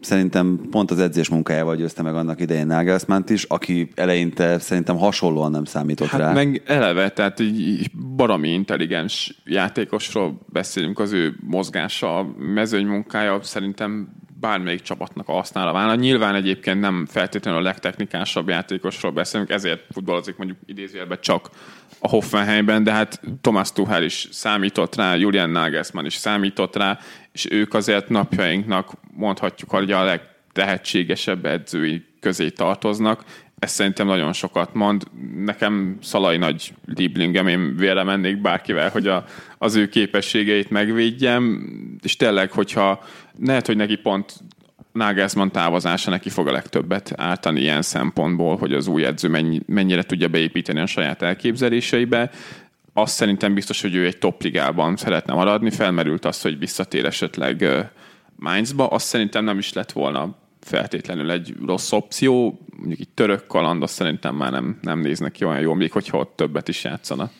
[0.01, 5.51] szerintem pont az edzés munkájával győzte meg annak idején Nagelsmann is, aki eleinte szerintem hasonlóan
[5.51, 6.33] nem számított hát rá.
[6.33, 14.17] meg eleve, tehát így barami intelligens játékosról beszélünk, az ő mozgása, a mezőny munkája szerintem
[14.41, 15.95] bármelyik csapatnak a használa válna.
[15.95, 21.51] Nyilván egyébként nem feltétlenül a legtechnikásabb játékosról beszélünk, ezért futballozik mondjuk idézőjelben csak
[22.01, 26.99] a Hoffenheimben, de hát Thomas Tuchel is számított rá, Julian Nagelsmann is számított rá,
[27.33, 33.25] és ők azért napjainknak mondhatjuk, hogy a legtehetségesebb edzői közé tartoznak.
[33.59, 35.03] Ez szerintem nagyon sokat mond.
[35.37, 39.25] Nekem Szalai nagy liblingem, én vére mennék bárkivel, hogy a,
[39.59, 41.67] az ő képességeit megvédjem,
[42.03, 43.05] és tényleg, hogyha
[43.41, 44.35] lehet, hogy neki pont
[44.99, 50.03] Nagelsmann távozása neki fog a legtöbbet ártani ilyen szempontból, hogy az új edző mennyi, mennyire
[50.03, 52.31] tudja beépíteni a saját elképzeléseibe.
[52.93, 55.71] Azt szerintem biztos, hogy ő egy topligában szeretne maradni.
[55.71, 57.65] Felmerült az, hogy visszatér esetleg
[58.37, 58.87] Mainzba.
[58.87, 62.61] Azt szerintem nem is lett volna feltétlenül egy rossz opció.
[62.77, 66.19] Mondjuk egy török kaland, azt szerintem már nem, nem néznek ki olyan jól, még hogyha
[66.19, 67.31] ott többet is játszana.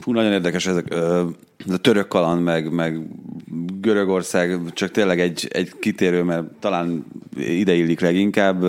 [0.00, 0.90] Hú, nagyon érdekes ezek.
[1.66, 3.00] Ez a török kaland, meg, meg
[3.80, 7.04] Görögország, csak tényleg egy, egy kitérő, mert talán
[7.36, 8.64] ide illik leginkább.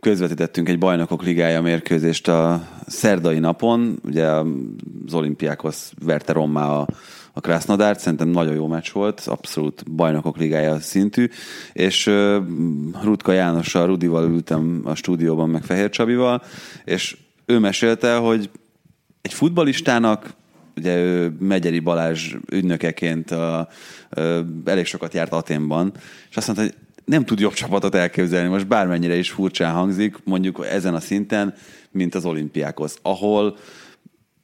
[0.00, 4.26] Közvetítettünk egy bajnokok ligája mérkőzést a szerdai napon, ugye
[5.06, 6.86] az olimpiákhoz verte Rommá a,
[7.32, 11.28] a Krasnodárt, szerintem nagyon jó meccs volt, abszolút bajnokok ligája szintű,
[11.72, 12.36] és uh,
[13.02, 16.42] Rutka Jánossal, Rudival ültem a stúdióban, meg Fehér Csabival,
[16.84, 17.16] és
[17.46, 18.50] ő mesélte, hogy
[19.26, 20.34] egy futbalistának
[20.76, 23.68] ugye ő Megyeri Balázs ügynökeként a, a,
[24.64, 25.92] elég sokat járt Aténban,
[26.30, 26.74] és azt mondta, hogy
[27.04, 31.54] nem tud jobb csapatot elképzelni, most bármennyire is furcsán hangzik, mondjuk ezen a szinten,
[31.90, 33.56] mint az olimpiákhoz, ahol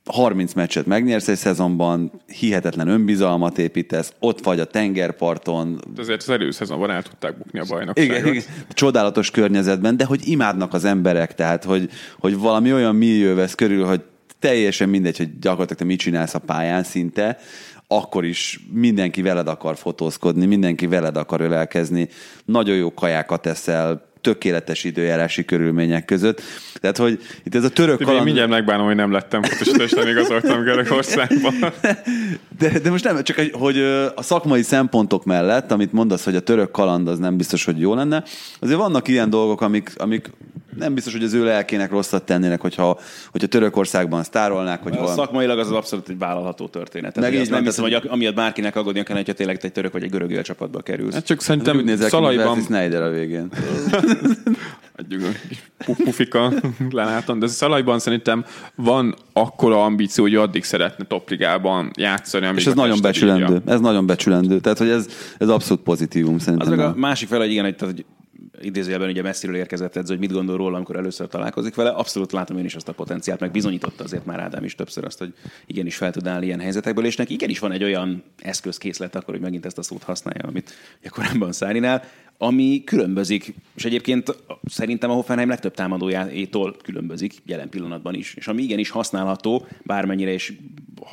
[0.04, 5.80] 30 meccset megnyersz egy szezonban, hihetetlen önbizalmat építesz, ott vagy a tengerparton.
[5.94, 8.18] De azért az előszezonban el tudták bukni a bajnokságot.
[8.18, 13.34] Igen, igen, csodálatos környezetben, de hogy imádnak az emberek, tehát hogy, hogy valami olyan millió
[13.34, 14.02] vesz körül, hogy
[14.42, 17.38] teljesen mindegy, hogy gyakorlatilag te mit csinálsz a pályán szinte,
[17.86, 22.08] akkor is mindenki veled akar fotózkodni, mindenki veled akar ölelkezni,
[22.44, 26.42] nagyon jó kajákat eszel, tökéletes időjárási körülmények között.
[26.74, 28.18] Tehát, hogy itt ez a török kaland...
[28.18, 31.54] Én mindjárt megbánom, hogy nem lettem fotosítás, nem igazoltam Görögországban.
[32.58, 33.78] De, de most nem, csak hogy
[34.14, 37.94] a szakmai szempontok mellett, amit mondasz, hogy a török kaland az nem biztos, hogy jó
[37.94, 38.24] lenne,
[38.60, 40.30] azért vannak ilyen dolgok, amik, amik
[40.76, 42.98] nem biztos, hogy az ő lelkének rosszat tennének, hogyha,
[43.30, 44.82] hogyha Törökországban sztárolnák.
[44.82, 45.16] Hogy a valami...
[45.16, 47.12] Szakmailag az abszolút egy vállalható történet.
[47.12, 50.10] Tehát, így nem hiszem, hogy amiatt bárkinek aggódnia kellene, hogyha tényleg egy török vagy egy
[50.10, 51.14] görög élcsapatba kerülsz.
[51.14, 52.60] Hát csak szerintem úgy nézek, Szalaiban...
[52.60, 53.48] Snyder a végén.
[54.98, 55.22] Adjuk
[55.86, 56.52] pufika
[56.90, 58.44] lelátom, de Szalajban szerintem
[58.74, 62.50] van akkora ambíció, hogy addig szeretne topligában játszani.
[62.56, 63.62] És ez nagyon becsülendő.
[63.66, 64.60] Ez nagyon becsülendő.
[64.60, 65.06] Tehát, hogy ez,
[65.38, 66.72] ez abszolút pozitívum szerintem.
[66.72, 68.04] Az meg a másik fel, hogy igen, hogy, tehát, hogy
[68.64, 71.90] idézőjelben ugye messziről érkezett edző, hogy mit gondol róla, amikor először találkozik vele.
[71.90, 75.18] Abszolút látom én is azt a potenciált, meg bizonyította azért már Ádám is többször azt,
[75.18, 75.34] hogy
[75.66, 79.42] igenis fel tud állni ilyen helyzetekből, és neki igenis van egy olyan eszközkészlet akkor, hogy
[79.42, 80.72] megint ezt a szót használja, amit
[81.10, 82.04] korábban Szárinál,
[82.38, 88.34] ami különbözik, és egyébként szerintem a Hoffenheim legtöbb támadójától különbözik jelen pillanatban is.
[88.34, 90.52] És ami igenis használható, bármennyire is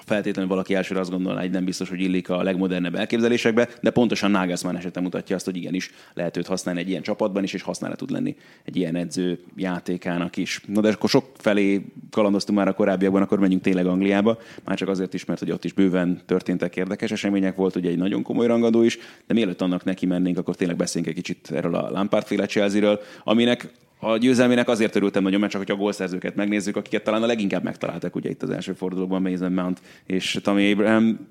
[0.05, 4.31] feltétlenül valaki elsőre azt gondolná, hogy nem biztos, hogy illik a legmodernebb elképzelésekbe, de pontosan
[4.31, 7.97] Nagelsmann esete mutatja azt, hogy igenis lehet őt használni egy ilyen csapatban is, és használat
[7.97, 10.61] tud lenni egy ilyen edző játékának is.
[10.67, 14.87] Na de akkor sok felé kalandoztunk már a korábbiakban, akkor menjünk tényleg Angliába, már csak
[14.87, 18.47] azért is, mert hogy ott is bőven történtek érdekes események, volt ugye egy nagyon komoly
[18.47, 18.97] rangadó is,
[19.27, 22.99] de mielőtt annak neki mennénk, akkor tényleg beszéljünk egy kicsit erről a Lampard féle Chelsea-ről,
[23.23, 27.25] aminek a győzelmének azért örültem nagyon, mert csak hogy a gólszerzőket megnézzük, akiket talán a
[27.25, 31.27] leginkább megtaláltak ugye itt az első fordulóban, Mason Mount és Tammy Abraham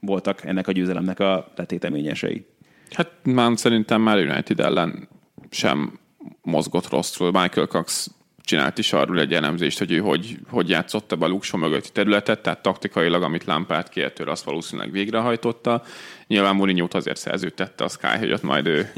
[0.00, 2.44] voltak ennek a győzelemnek a letéteményesei.
[2.90, 5.08] Hát Mount szerintem már United ellen
[5.50, 5.98] sem
[6.42, 7.30] mozgott rosszul.
[7.30, 8.10] Michael Cox
[8.50, 12.42] csinált is arról egy elemzést, hogy ő hogy, hogy játszotta be a Luxo mögötti területet,
[12.42, 15.82] tehát taktikailag, amit Lampard kért tőle, azt valószínűleg végrehajtotta.
[16.26, 18.92] Nyilván mourinho azért szerződtette a Sky, hogy ott majd ő,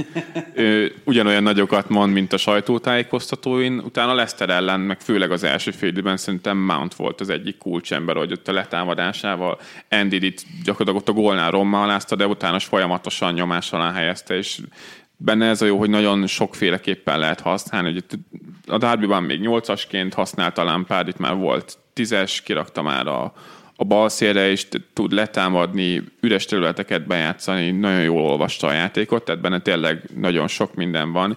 [0.54, 3.78] ő ugyanolyan nagyokat mond, mint a sajtótájékoztatóin.
[3.78, 8.32] Utána Leszter ellen, meg főleg az első fél szerintem Mount volt az egyik kulcsember, hogy
[8.32, 13.92] ott a letámadásával Andy itt gyakorlatilag ott a gólnál rommálázta, de utána folyamatosan nyomás alá
[13.92, 14.58] helyezte, és
[15.24, 17.92] benne ez a jó, hogy nagyon sokféleképpen lehet használni.
[17.92, 18.04] Hogy
[18.66, 23.32] a Darbyban még nyolcasként használta Lampard, itt már volt tízes, kirakta már a,
[23.76, 29.40] a bal szélre, és tud letámadni, üres területeket bejátszani, nagyon jól olvasta a játékot, tehát
[29.40, 31.36] benne tényleg nagyon sok minden van.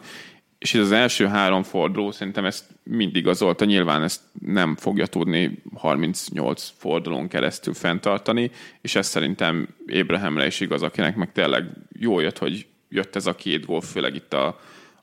[0.57, 5.61] És ez az első három forduló szerintem ezt mindig igazolta, nyilván ezt nem fogja tudni
[5.75, 11.65] 38 fordulón keresztül fenntartani, és ez szerintem Ébrahamre is igaz, akinek meg tényleg
[11.99, 12.65] jó jött, hogy
[12.95, 14.59] jött ez a két gól, főleg itt a,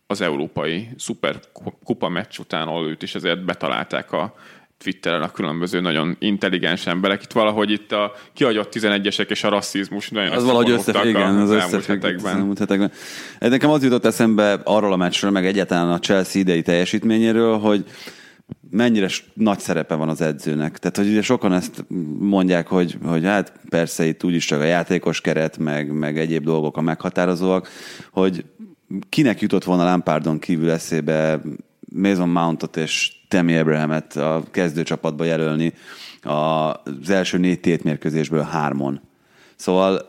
[0.07, 4.34] az európai szuperkupa meccs után, ahol őt is ezért betalálták a
[4.82, 7.22] Twitteren a különböző nagyon intelligens emberek.
[7.22, 11.51] Itt valahogy itt a kiagyott 11-esek és a rasszizmus nagyon Az valahogy összefügg, igen, az,
[11.51, 12.36] az elmúlt hetekben.
[12.36, 12.93] elmúlt hetekben.
[13.38, 17.84] Nekem az jutott eszembe arról a meccsről, meg egyáltalán a Chelsea idei teljesítményéről, hogy
[18.70, 20.78] mennyire nagy szerepe van az edzőnek.
[20.78, 21.84] Tehát, hogy ugye sokan ezt
[22.18, 26.76] mondják, hogy, hogy hát persze itt úgyis csak a játékos keret, meg, meg egyéb dolgok
[26.76, 27.68] a meghatározóak,
[28.11, 28.44] hogy
[29.09, 31.40] kinek jutott volna Lampardon kívül eszébe
[31.94, 35.72] Mason Mountot és Temi Abrahamet a kezdőcsapatba jelölni
[36.22, 39.00] az első négy tétmérkőzésből hármon.
[39.57, 40.00] Szóval,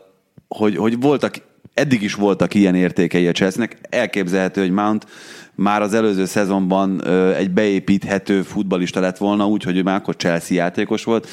[0.48, 1.34] hogy, hogy voltak
[1.74, 3.78] eddig is voltak ilyen értékei a Chelsea-nek.
[3.90, 5.06] Elképzelhető, hogy Mount
[5.54, 11.04] már az előző szezonban egy beépíthető futbalista lett volna, úgyhogy ő már akkor Chelsea játékos
[11.04, 11.28] volt.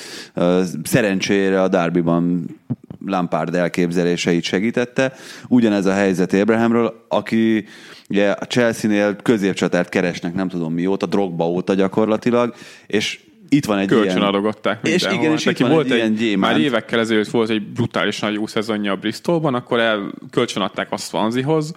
[0.84, 2.46] Szerencsére a Derbyban
[3.06, 5.14] Lampard elképzeléseit segítette.
[5.48, 7.66] Ugyanez a helyzet Abrahamről, aki
[8.10, 12.54] ugye a Chelsea-nél középcsatárt keresnek, nem tudom mióta, drogba óta gyakorlatilag,
[12.88, 13.20] és
[13.50, 14.28] itt van egy Kölcsön ilyen...
[14.28, 16.54] adogatták És igen, és itt van volt egy ilyen gyémánt.
[16.54, 20.92] Már évekkel ezelőtt volt egy brutális nagy jó szezonja a Bristolban, akkor el kölcsön adták
[20.92, 21.74] azt Swanzihoz,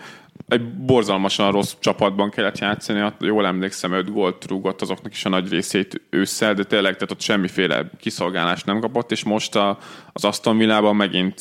[0.48, 5.48] egy borzalmasan rossz csapatban kellett játszani, jól emlékszem, öt gólt rúgott azoknak is a nagy
[5.48, 9.78] részét ősszel, de tényleg tehát ott semmiféle kiszolgálást nem kapott, és most a,
[10.12, 11.40] az Aston Villában megint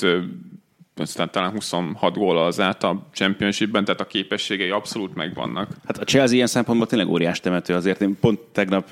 [0.95, 5.67] aztán talán 26 gól az át a championshipben, tehát a képességei abszolút megvannak.
[5.85, 8.01] Hát a Chelsea ilyen szempontból tényleg óriás temető azért.
[8.01, 8.89] Én pont tegnap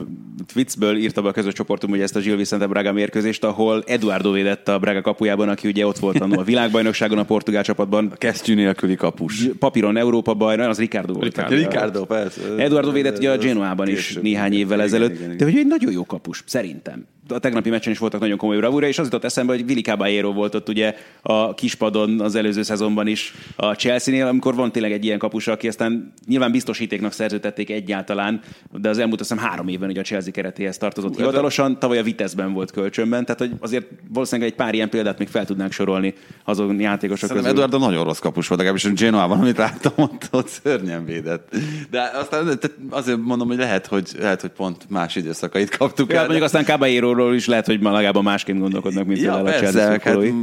[0.53, 4.31] Twitzből írtam be a közös csoportom ugye ezt a Gil Vicente Braga mérkőzést, ahol Eduardo
[4.31, 8.13] védett a Braga kapujában, aki ugye ott volt a világbajnokságon a portugál csapatban.
[8.17, 9.43] Kesztyű nélküli kapus.
[9.59, 11.25] Papíron Európa bajnok, az Ricardo volt.
[11.25, 11.55] Ricardo.
[11.55, 12.41] Ricardo, persze.
[12.57, 15.37] Eduardo védett ugye a Genoában is néhány évvel ezelőtt, igen, igen.
[15.37, 17.05] de hogy egy nagyon jó kapus, szerintem.
[17.29, 20.33] A tegnapi meccsen is voltak nagyon komoly bravúra, és az jutott eszembe, hogy Vili Caballero
[20.33, 21.53] volt ott ugye a
[21.91, 26.13] kispadon az előző szezonban is a Chelsea-nél, amikor van tényleg egy ilyen kapus, aki aztán
[26.27, 30.77] nyilván biztosítéknak szerződtették egyáltalán, de az elmúlt azt hiszem három évben ugye a Chelsea keretéhez
[30.77, 35.17] tartozott hivatalosan, tavaly a Vitesse-ben volt kölcsönben, tehát hogy azért valószínűleg egy pár ilyen példát
[35.17, 36.13] még fel tudnánk sorolni
[36.43, 37.67] azon játékosok Szerintem közül.
[37.67, 41.55] Eduardo nagyon rossz kapus volt, legalábbis a Genoában, amit láttam, ott, ott szörnyen védett.
[41.89, 46.23] De aztán azért mondom, hogy lehet, hogy, lehet, hogy pont más időszakait kaptuk Ja, hát
[46.23, 46.29] el.
[46.29, 50.33] mondjuk aztán Caballero-ról is lehet, hogy ma legalább másként gondolkodnak, mint ja, a persze, hát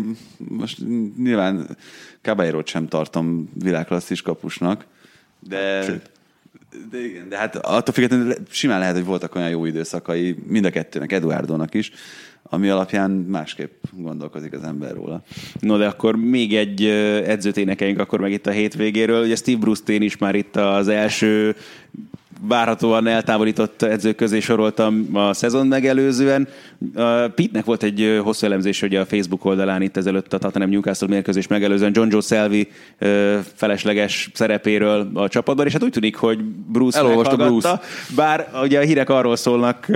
[0.48, 0.78] most
[1.16, 1.37] nyilván
[2.22, 4.86] caballero sem tartom világklasszis kapusnak,
[5.48, 5.84] de,
[6.90, 10.64] de igen, de hát attól függetlenül le- simán lehet, hogy voltak olyan jó időszakai, mind
[10.64, 11.90] a kettőnek, Eduardónak is,
[12.42, 15.22] ami alapján másképp gondolkozik az ember róla.
[15.60, 16.84] No, de akkor még egy
[17.26, 19.24] edzőt énekeljünk akkor meg itt a hétvégéről.
[19.24, 21.56] Ugye Steve Bruce-t én is már itt az első
[22.40, 26.48] várhatóan eltávolított edzők közé soroltam a szezon megelőzően.
[27.34, 31.46] Pitnek volt egy hosszú elemzés ugye a Facebook oldalán itt ezelőtt a Tottenham Newcastle mérkőzés
[31.46, 32.68] megelőzően John Joe Selvi
[33.54, 36.38] felesleges szerepéről a csapatban, és hát úgy tűnik, hogy
[36.72, 37.80] Bruce Elolvasta meghallgatta.
[38.16, 39.86] Bár ugye a hírek arról szólnak,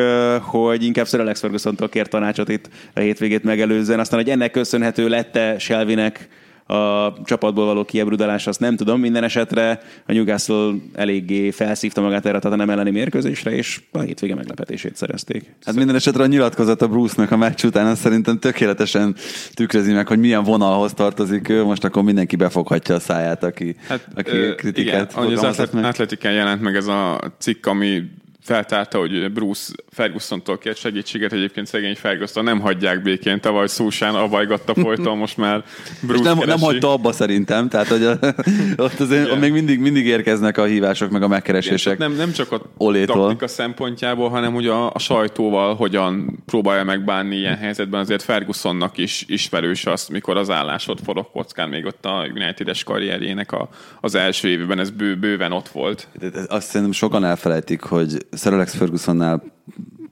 [0.40, 4.00] hogy inkább Sir Alex Ferguson-tól kért tanácsot itt a hétvégét megelőzően.
[4.00, 6.28] Aztán, hogy ennek köszönhető lette Shelvinek
[6.72, 9.00] a csapatból való kiebrudalás, azt nem tudom.
[9.00, 14.34] Minden esetre a Newcastle eléggé felszívta magát erre a Tottenham elleni mérkőzésre, és a hétvége
[14.34, 15.54] meglepetését szerezték.
[15.64, 19.14] Hát minden esetre a nyilatkozat a Bruce-nak a meccs után azt szerintem tökéletesen
[19.54, 24.08] tükrözi meg, hogy milyen vonalhoz tartozik ő, most akkor mindenki befoghatja a száját, aki, hát,
[24.14, 25.84] aki ö, kritikát igen, az fogalmazott atlet, meg.
[25.84, 28.02] atletikán jelent meg ez a cikk, ami
[28.42, 34.74] feltárta, hogy Bruce Ferguson-tól kért segítséget, egyébként szegény Ferguson nem hagyják békén, tavaly Szúsán avajgatta
[34.84, 35.64] folyton, most már
[36.00, 38.18] Bruce És nem, nem hagyta abba szerintem, tehát hogy a,
[38.84, 41.98] ott azért ott még mindig, mindig érkeznek a hívások, meg a megkeresések.
[41.98, 43.16] Nem, nem csak a Olétól.
[43.16, 48.00] taktika szempontjából, hanem hogy a, a sajtóval hogyan próbálja megbánni ilyen helyzetben.
[48.00, 52.84] Azért Fergusonnak is ismerős az, mikor az állás ott forog kockán, még ott a United-es
[52.84, 53.68] karrierjének a,
[54.00, 56.08] az első évben, ez bő, bőven ott volt.
[56.48, 59.42] Azt szerintem sokan elfelejtik, hogy Sir Alex Fergusonnál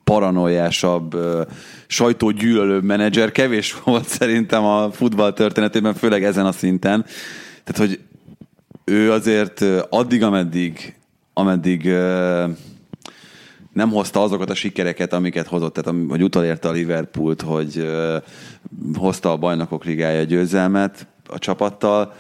[0.05, 1.17] paranoiásabb,
[1.87, 7.05] sajtógyűlölőbb menedzser kevés volt szerintem a futball történetében, főleg ezen a szinten.
[7.65, 8.01] Tehát, hogy
[8.85, 10.95] ő azért addig, ameddig,
[11.33, 11.85] ameddig
[13.73, 17.91] nem hozta azokat a sikereket, amiket hozott, tehát hogy utolérte a Liverpoolt, hogy
[18.95, 22.15] hozta a bajnokok ligája győzelmet a csapattal,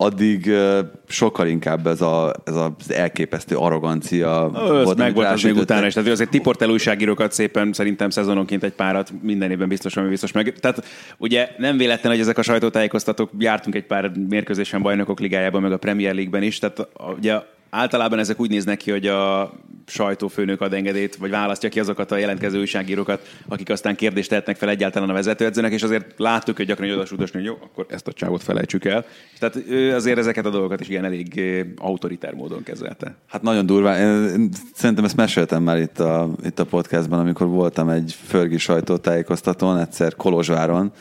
[0.00, 5.42] addig ö, sokkal inkább ez, a, ez az elképesztő arrogancia Ez volt, meg volt az
[5.42, 5.94] még utána is.
[5.94, 10.54] Tehát azért Tiportel újságírókat szépen szerintem szezononként egy párat minden évben biztos, ami biztos meg.
[10.60, 10.84] Tehát
[11.16, 15.76] ugye nem véletlen, hogy ezek a sajtótájékoztatók jártunk egy pár mérkőzésen bajnokok ligájában, meg a
[15.76, 16.58] Premier League-ben is.
[16.58, 17.40] Tehát ugye
[17.70, 19.52] általában ezek úgy néznek ki, hogy a
[19.86, 24.68] sajtófőnök ad engedélyt, vagy választja ki azokat a jelentkező újságírókat, akik aztán kérdést tehetnek fel
[24.68, 28.42] egyáltalán a vezetőedzőnek, és azért láttuk, hogy gyakran odasúdosni, hogy jó, akkor ezt a csávot
[28.42, 29.04] felejtsük el.
[29.38, 31.40] Tehát ő azért ezeket a dolgokat is ilyen elég
[31.76, 33.16] autoritár módon kezelte.
[33.26, 34.00] Hát nagyon durván.
[34.00, 38.58] Én- én Szerintem ezt meséltem már itt a, itt a podcastban, amikor voltam egy förgi
[38.58, 40.92] sajtótájékoztatón, egyszer Kolozsváron,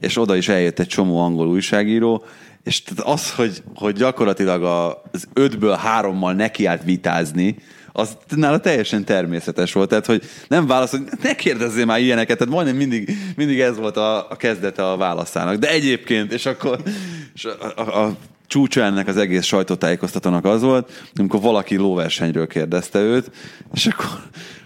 [0.00, 2.24] és oda is eljött egy csomó angol újságíró,
[2.64, 4.62] és az, hogy, hogy gyakorlatilag
[5.12, 7.56] az ötből hárommal nekiállt vitázni,
[7.92, 12.76] az nála teljesen természetes volt, tehát hogy nem válaszol, ne kérdezzél már ilyeneket, tehát majdnem
[12.76, 15.56] mindig, mindig ez volt a, a kezdete a válaszának.
[15.56, 16.80] De egyébként, és akkor
[17.34, 18.16] és a, a, a
[18.48, 23.30] csúcsa ennek az egész sajtótájékoztatónak az volt, amikor valaki lóversenyről kérdezte őt,
[23.74, 24.06] és akkor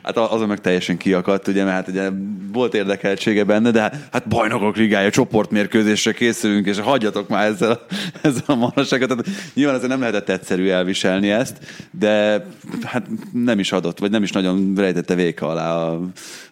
[0.03, 2.11] hát azon meg teljesen kiakadt, ugye, mert hát ugye
[2.53, 3.80] volt érdekeltsége benne, de
[4.12, 7.87] hát bajnokok ligája, csoportmérkőzésre készülünk, és hagyjatok már ezzel,
[8.22, 9.09] ezzel a marasságot.
[9.09, 11.59] Tehát nyilván azért nem lehetett egyszerű elviselni ezt,
[11.91, 12.47] de
[12.83, 15.99] hát nem is adott, vagy nem is nagyon rejtette véka alá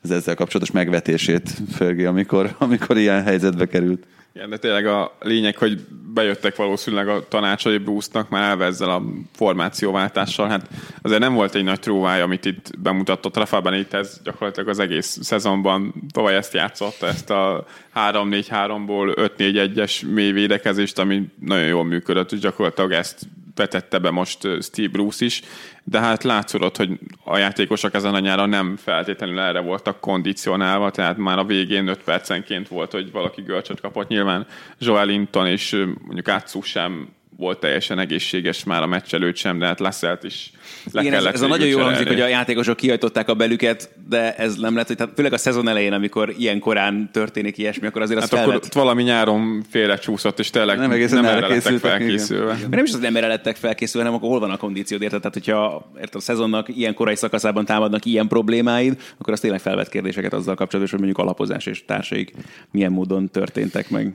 [0.03, 4.07] az ezzel kapcsolatos megvetését Fergie, amikor, amikor ilyen helyzetbe került.
[4.35, 5.81] Igen, de tényleg a lényeg, hogy
[6.15, 9.03] bejöttek valószínűleg a tanácsai Bruce-nak már elve ezzel a
[9.33, 10.49] formációváltással.
[10.49, 10.69] Hát
[11.03, 13.37] azért nem volt egy nagy tróvája, amit itt bemutatott.
[13.37, 20.99] Rafa Benitez gyakorlatilag az egész szezonban tavaly ezt játszotta, ezt a 3-4-3-ból 5-4-1-es mély védekezést,
[20.99, 25.43] ami nagyon jól működött, és gyakorlatilag ezt vetette be most Steve Bruce is,
[25.85, 31.17] de hát látszott, hogy a játékosok ezen a nyáron nem feltétlenül erre voltak kondicionálva, tehát
[31.17, 34.09] már a végén 5 percenként volt, hogy valaki görcsöt kapott.
[34.09, 34.47] Nyilván
[34.79, 37.09] Joel Linton és mondjuk Átszú sem
[37.41, 40.51] volt teljesen egészséges már a meccs előtt sem, de hát Lasselt is
[40.93, 44.37] le Igen, ez, ez a nagyon jó hangzik, hogy a játékosok kihajtották a belüket, de
[44.37, 48.03] ez nem lett, hogy tehát főleg a szezon elején, amikor ilyen korán történik ilyesmi, akkor
[48.03, 48.57] azért az hát felvett...
[48.57, 52.55] akkor ott valami nyáron félrecsúszott, és tényleg nem, egészen nem erre lettek felkészülve.
[52.57, 52.69] Igen.
[52.71, 55.21] Nem is az, nem erre lettek felkészülve, hanem akkor hol van a kondíciód, érted?
[55.21, 59.89] Tehát, hogyha érted, a szezonnak ilyen korai szakaszában támadnak ilyen problémáid, akkor az tényleg felvet
[59.89, 62.33] kérdéseket azzal kapcsolatban, hogy mondjuk alapozás és társaik
[62.71, 64.13] milyen módon történtek meg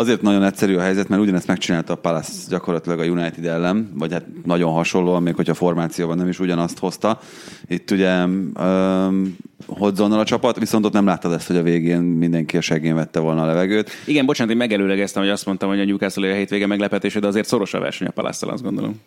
[0.00, 4.12] azért nagyon egyszerű a helyzet, mert ugyanezt megcsinálta a Palace gyakorlatilag a United ellen, vagy
[4.12, 7.18] hát nagyon hasonlóan, még hogyha formációban nem is ugyanazt hozta.
[7.66, 9.36] Itt ugye um,
[9.66, 13.20] Hodzonnal a csapat, viszont ott nem láttad ezt, hogy a végén mindenki a segén vette
[13.20, 13.90] volna a levegőt.
[14.06, 17.46] Igen, bocsánat, én megelőlegeztem, hogy azt mondtam, hogy a Newcastle a hétvége meglepetése, de azért
[17.46, 19.00] szoros a verseny a palace azt gondolom.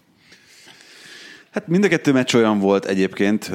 [1.54, 3.52] Hát mind a kettő meccs olyan volt egyébként,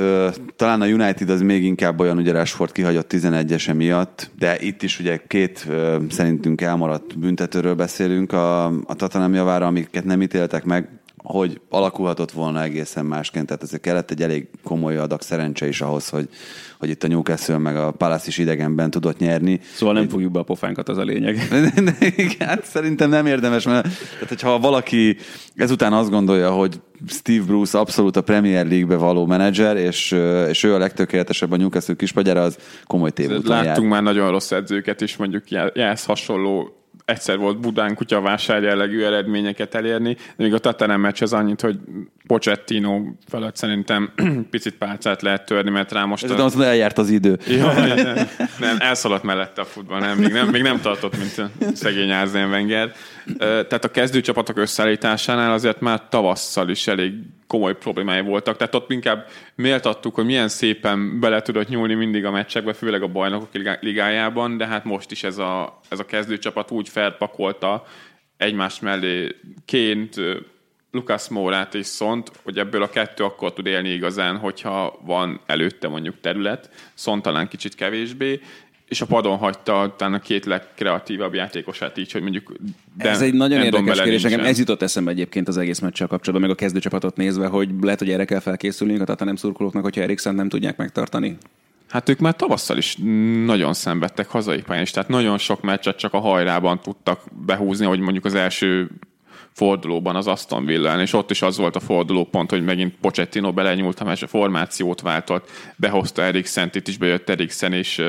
[0.57, 5.01] talán a United az még inkább olyan, ugye Rashford kihagyott 11-ese miatt, de itt is
[5.01, 5.66] ugye két
[6.11, 10.88] szerintünk elmaradt büntetőről beszélünk a, a Tottenham javára, amiket nem ítéltek meg,
[11.29, 16.09] hogy alakulhatott volna egészen másként, tehát ezek kellett egy elég komoly adag szerencse is ahhoz,
[16.09, 16.29] hogy,
[16.79, 19.61] hogy itt a Newcastle meg a Palace is idegenben tudott nyerni.
[19.74, 21.37] Szóval nem fogjuk be a pofánkat, az a lényeg.
[22.39, 25.16] hát szerintem nem érdemes, mert tehát, hogyha valaki
[25.55, 30.16] ezután azt gondolja, hogy Steve Bruce abszolút a Premier League-be való menedzser, és,
[30.49, 33.89] és ő a legtökéletesebb a Newcastle kispagyára, az komoly tévúton Láttunk jár.
[33.89, 36.78] már nagyon rossz edzőket is, mondjuk Jász hasonló
[37.09, 41.78] egyszer volt Budán kutyavásár jellegű eredményeket elérni, de még a Tatanem meccs az annyit, hogy
[42.29, 44.12] Pochettino felett szerintem
[44.51, 46.24] picit pálcát lehet törni, mert rá most...
[46.24, 46.45] Ez a...
[46.45, 47.39] azt eljárt az idő.
[47.47, 48.29] Ja, nem,
[48.61, 52.49] nem, elszaladt mellette a futball, nem, még nem, még nem tartott, mint a szegény Árzén
[52.49, 52.93] Wenger.
[53.39, 57.12] Tehát a kezdőcsapatok összeállításánál azért már tavasszal is elég
[57.47, 58.57] komoly problémái voltak.
[58.57, 63.09] Tehát ott inkább méltattuk, hogy milyen szépen bele tudott nyúlni mindig a meccsekbe, főleg a
[63.09, 63.49] bajnokok
[63.81, 67.85] ligájában, de hát most is ez a, ez a kezdőcsapat úgy felpakolta
[68.37, 70.16] egymás mellé ként
[70.91, 75.89] Lukas Mórát és Szont, hogy ebből a kettő akkor tud élni igazán, hogyha van előtte
[75.89, 78.41] mondjuk terület, Szont talán kicsit kevésbé,
[78.89, 82.53] és a padon hagyta talán a két legkreatívabb játékosát így, hogy mondjuk...
[82.95, 84.22] De ez egy nagyon érdekes kérdés.
[84.22, 87.99] Nekem ez jutott eszembe egyébként az egész meccsel kapcsolatban, meg a kezdőcsapatot nézve, hogy lehet,
[87.99, 91.36] hogy erre kell felkészülni a nem szurkolóknak, hogyha Eriksen nem tudják megtartani.
[91.89, 92.97] Hát ők már tavasszal is
[93.45, 98.01] nagyon szenvedtek hazai pályán is, tehát nagyon sok meccset csak a hajrában tudtak behúzni, hogy
[98.01, 98.91] mondjuk az első
[99.59, 104.00] fordulóban az Aston villa és ott is az volt a fordulópont, hogy megint Pochettino belenyúlt
[104.00, 108.02] a meccs, a formációt váltott, behozta Eriksen, itt is bejött Eriksen és,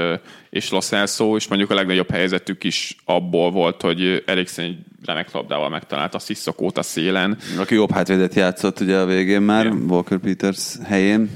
[0.50, 5.32] és Los Elso, és mondjuk a legnagyobb helyzetük is abból volt, hogy Eriksen egy remek
[5.32, 7.38] labdával megtalálta a Sziszokót a szélen.
[7.58, 9.86] Aki jobb hátvédet játszott ugye a végén már, Igen.
[9.90, 11.30] Walker Peters helyén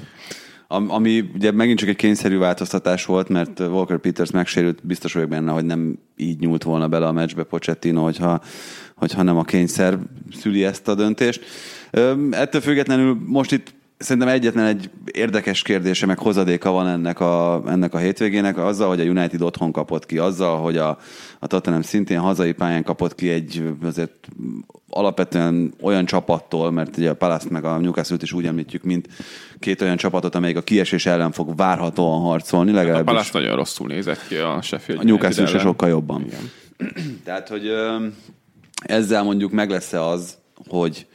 [0.88, 5.51] ami ugye megint csak egy kényszerű változtatás volt, mert Walker Peters megsérült, biztos vagyok benne,
[5.51, 8.41] hogy nem így nyúlt volna bele a meccsbe Pochettino, hogyha
[8.96, 10.00] hogyha nem a kényszer
[10.39, 11.46] szüli ezt a döntést.
[12.32, 13.74] Ettől függetlenül most itt
[14.04, 19.00] szerintem egyetlen egy érdekes kérdése, meg hozadéka van ennek a, ennek a hétvégének, azzal, hogy
[19.00, 20.98] a United otthon kapott ki, azzal, hogy a,
[21.39, 24.28] a Tottenham szintén hazai pályán kapott ki egy azért
[24.89, 29.08] alapvetően olyan csapattól, mert ugye a Palace meg a Newcastle-t is úgy említjük, mint
[29.60, 32.72] két olyan csapatot, amelyik a kiesés ellen fog várhatóan harcolni.
[32.72, 32.98] Legalábbis.
[32.98, 35.02] Hát a Palace nagyon rosszul nézett ki a Sheffield.
[35.02, 36.26] A Newcastle se sokkal jobban.
[36.26, 36.52] Igen.
[37.24, 37.72] Tehát, hogy
[38.84, 41.08] ezzel mondjuk meg lesz-e az, hogy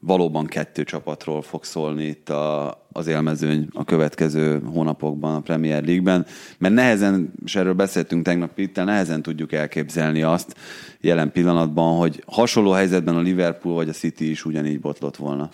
[0.00, 6.26] valóban kettő csapatról fog szólni itt a, az élmezőny a következő hónapokban a Premier League-ben,
[6.58, 10.56] mert nehezen, és erről beszéltünk tegnap itt, nehezen tudjuk elképzelni azt
[11.00, 15.50] jelen pillanatban, hogy hasonló helyzetben a Liverpool vagy a City is ugyanígy botlott volna.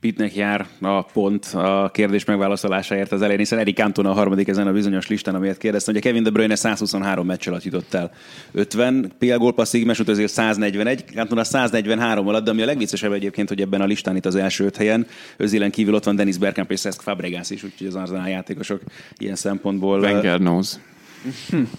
[0.00, 4.66] Pitnek jár a pont a kérdés megválaszolásáért az elején, hiszen Erik Cantona a harmadik ezen
[4.66, 8.12] a bizonyos listán, amiért kérdeztem, hogy a Kevin De Bruyne 123 meccs alatt jutott el
[8.52, 13.60] 50, PL gólpasszig, Igmes utazér 141, Cantona 143 alatt, de ami a legviccesebb egyébként, hogy
[13.60, 15.06] ebben a listán itt az első öt helyen,
[15.36, 18.80] Özélen kívül ott van Denis Bergkamp és Cesc Fabregas is, úgyhogy az Arsenal játékosok
[19.18, 20.00] ilyen szempontból...
[20.00, 20.74] Wenger knows.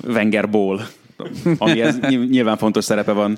[0.08, 0.80] Wenger Ball,
[1.58, 2.00] ami ez
[2.30, 3.38] nyilván fontos szerepe van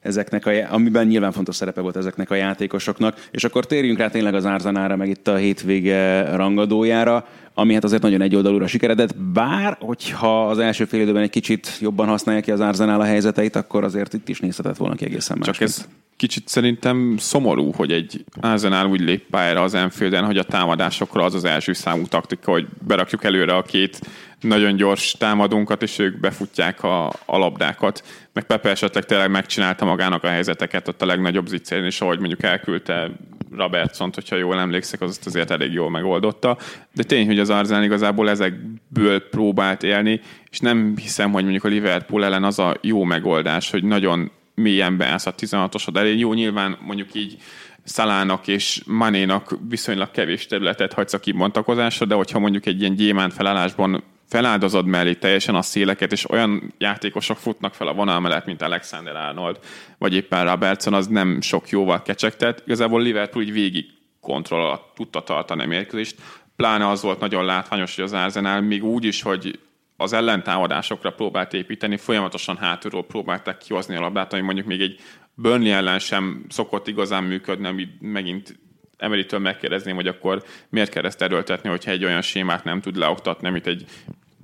[0.00, 3.26] ezeknek a, amiben nyilván fontos szerepe volt ezeknek a játékosoknak.
[3.30, 8.02] És akkor térjünk rá tényleg az Árzanára, meg itt a hétvége rangadójára, ami hát azért
[8.02, 12.60] nagyon egyoldalúra sikeredett, bár hogyha az első fél időben egy kicsit jobban használja ki az
[12.60, 15.46] Árzenál a helyzeteit, akkor azért itt is nézhetett volna ki egészen más.
[15.46, 20.42] Csak ez kicsit szerintem szomorú, hogy egy Arsenal úgy lép pályára az Enfielden, hogy a
[20.42, 24.00] támadásokra az az első számú taktika, hogy berakjuk előre a két
[24.40, 28.04] nagyon gyors támadónkat, és ők befutják a, a labdákat.
[28.32, 32.42] Meg Pepe esetleg tényleg megcsinálta magának a helyzeteket ott a legnagyobb zicsén, és ahogy mondjuk
[32.42, 33.10] elküldte
[33.56, 36.58] Robertsont, hogyha jól emlékszek, az azért elég jól megoldotta.
[36.94, 40.20] De tény, hogy az Arzenál igazából ezekből próbált élni,
[40.50, 44.96] és nem hiszem, hogy mondjuk a Liverpool ellen az a jó megoldás, hogy nagyon mélyen
[44.96, 46.18] beállsz a 16-osod elé.
[46.18, 47.36] Jó, nyilván mondjuk így
[47.84, 53.32] Szalának és Manénak viszonylag kevés területet hagysz a kibontakozásra, de hogyha mondjuk egy ilyen gyémánt
[53.32, 58.62] felállásban feláldozod mellé teljesen a széleket, és olyan játékosok futnak fel a vonal mellett, mint
[58.62, 59.58] Alexander Arnold,
[59.98, 62.62] vagy éppen Robertson, az nem sok jóval kecsegtet.
[62.64, 63.86] Igazából Liverpool így végig
[64.20, 66.20] kontroll alatt tudta tartani a mérkőzést.
[66.56, 69.58] Pláne az volt nagyon látványos, hogy az Arsenal még úgy is, hogy
[69.96, 75.00] az ellentámadásokra próbált építeni, folyamatosan hátulról próbálták kihozni a labdát, ami mondjuk még egy
[75.34, 78.58] Burnley ellen sem szokott igazán működni, ami megint
[79.00, 83.48] Emeritől megkérdezném, hogy akkor miért kell ezt erőltetni, hogyha egy olyan sémát nem tud leoktatni,
[83.48, 83.84] amit egy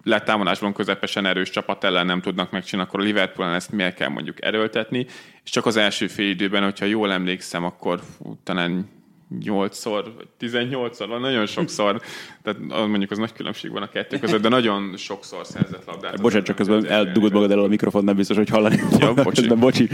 [0.06, 4.44] letámadásban közepesen erős csapat ellen nem tudnak megcsinálni, akkor a Liverpool ezt miért kell mondjuk
[4.44, 5.06] erőltetni,
[5.44, 8.00] és csak az első fél időben, hogyha jól emlékszem, akkor
[8.44, 8.95] talán
[9.44, 10.04] 8-szor,
[10.40, 12.00] 18-szor, van nagyon sokszor,
[12.42, 16.20] tehát mondjuk az nagy különbség van a kettő között, de nagyon sokszor szerzett labdát.
[16.20, 18.80] Bocsánat, csak közben eldugod magad elől a mikrofon, nem biztos, hogy hallani.
[18.98, 19.46] Ja, bocsi.
[19.46, 19.88] bocsi.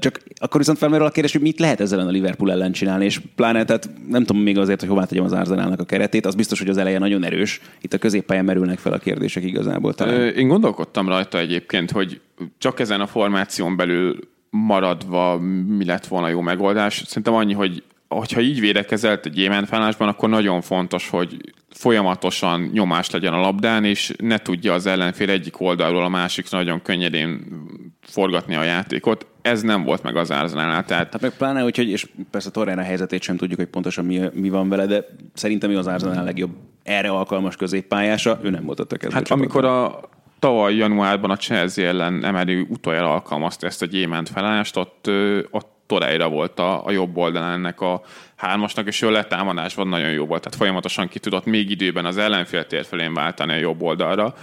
[0.00, 3.20] Csak akkor viszont felmerül a kérdés, hogy mit lehet ezzel a Liverpool ellen csinálni, és
[3.36, 6.58] pláne, tehát nem tudom még azért, hogy hová tegyem az Arsenalnak a keretét, az biztos,
[6.58, 7.60] hogy az eleje nagyon erős.
[7.80, 9.94] Itt a középpályán merülnek fel a kérdések igazából.
[9.94, 10.20] Talán.
[10.20, 12.20] Én gondolkodtam rajta egyébként, hogy
[12.58, 14.18] csak ezen a formáción belül
[14.50, 17.02] maradva mi lett volna jó megoldás.
[17.06, 21.36] Szerintem annyi, hogy hogyha így védekezelt egy gyémántfállásban, akkor nagyon fontos, hogy
[21.70, 26.82] folyamatosan nyomás legyen a labdán, és ne tudja az ellenfél egyik oldalról a másik nagyon
[26.82, 27.46] könnyedén
[28.00, 29.26] forgatni a játékot.
[29.42, 30.84] Ez nem volt meg az Arsenalnál.
[30.84, 31.12] Tehát...
[31.12, 34.68] Hát meg pláne, hogy, és persze Torreira helyzetét sem tudjuk, hogy pontosan mi, mi van
[34.68, 35.04] vele, de
[35.34, 36.50] szerintem mi az Arsenal legjobb
[36.82, 38.86] erre alkalmas középpályása, ő nem volt a.
[39.10, 40.00] Hát amikor a
[40.38, 45.10] tavaly januárban a Chelsea ellen emelő utoljára alkalmazta ezt a gyémánt felállást, ott,
[45.50, 48.02] ott Toreira volt a, a jobb oldalán ennek a
[48.36, 52.66] hármasnak, és ő letámadásban nagyon jó volt, tehát folyamatosan ki tudott még időben az ellenfél
[52.66, 54.34] térfelén váltani a jobb oldalra.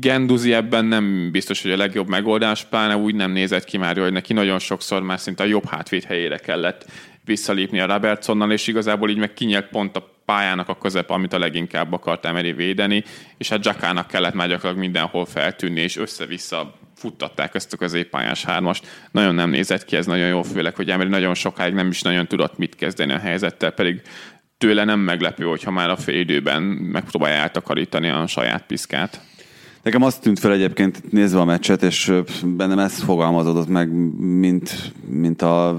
[0.00, 4.12] Genduzi ebben nem biztos, hogy a legjobb megoldás, pláne úgy nem nézett ki már, hogy
[4.12, 6.86] neki nagyon sokszor már szinte a jobb hátvéd helyére kellett
[7.24, 11.38] visszalépni a Robertsonnal, és igazából így meg kinyert pont a pályának a közep, amit a
[11.38, 13.04] leginkább akart Emery védeni,
[13.38, 18.86] és hát Jackának kellett már gyakorlatilag mindenhol feltűnni, és össze-vissza futtatták ezt a középpályás hármast.
[19.10, 22.26] Nagyon nem nézett ki ez nagyon jó, főleg, hogy Emery nagyon sokáig nem is nagyon
[22.26, 24.02] tudott mit kezdeni a helyzettel, pedig
[24.58, 29.20] tőle nem meglepő, hogyha már a fél időben megpróbálja eltakarítani a saját piszkát.
[29.82, 32.12] Nekem azt tűnt fel egyébként nézve a meccset, és
[32.44, 35.78] bennem ez fogalmazódott meg, mint, mint a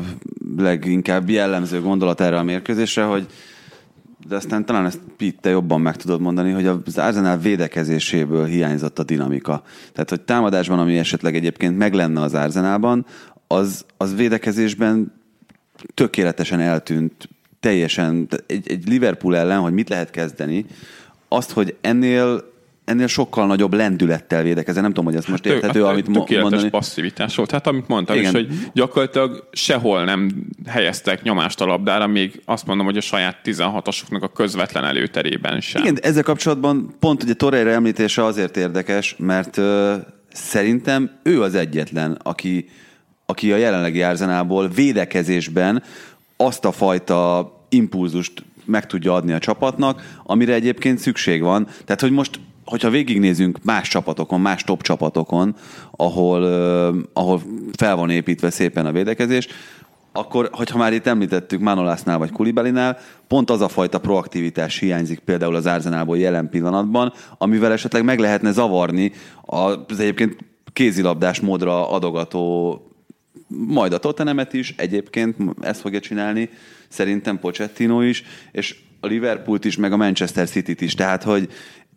[0.57, 3.26] leginkább jellemző gondolat erre a mérkőzésre, hogy
[4.28, 9.03] de aztán talán ezt Pitte jobban meg tudod mondani, hogy az Arsenal védekezéséből hiányzott a
[9.03, 9.63] dinamika.
[9.91, 13.05] Tehát, hogy támadásban, ami esetleg egyébként meg lenne az Arsenalban,
[13.47, 15.13] az, az védekezésben
[15.93, 20.65] tökéletesen eltűnt, teljesen, egy, egy Liverpool ellen, hogy mit lehet kezdeni,
[21.28, 22.48] azt, hogy ennél
[22.89, 24.81] ennél sokkal nagyobb lendülettel védekezel.
[24.81, 26.69] Nem tudom, hogy ez most hát, érthető, hát, amit mo- mondani.
[26.69, 27.51] passzivitás volt.
[27.51, 28.35] Hát amit mondtam Igen.
[28.35, 33.37] is, hogy gyakorlatilag sehol nem helyeztek nyomást a labdára, még azt mondom, hogy a saját
[33.43, 35.81] 16-osoknak a közvetlen előterében sem.
[35.81, 39.95] Igen, ezzel kapcsolatban pont ugye Torreira említése azért érdekes, mert ö,
[40.31, 42.69] szerintem ő az egyetlen, aki,
[43.25, 45.83] aki a jelenlegi árzenából védekezésben
[46.37, 51.67] azt a fajta impulzust meg tudja adni a csapatnak, amire egyébként szükség van.
[51.85, 52.39] Tehát, hogy most
[52.70, 55.56] hogyha végignézünk más csapatokon, más top csapatokon,
[55.91, 56.43] ahol,
[57.14, 57.41] ahol
[57.77, 59.48] fel van építve szépen a védekezés,
[60.11, 65.56] akkor, hogyha már itt említettük Manolásnál vagy Kulibelinál, pont az a fajta proaktivitás hiányzik például
[65.56, 69.11] az Arzenálból jelen pillanatban, amivel esetleg meg lehetne zavarni
[69.41, 70.38] az egyébként
[70.73, 72.73] kézilabdás módra adogató
[73.48, 76.49] majd a Tottenhamet is, egyébként ezt fogja csinálni,
[76.88, 80.93] szerintem Pochettino is, és a Liverpoolt is, meg a Manchester City-t is.
[80.93, 81.49] Tehát, hogy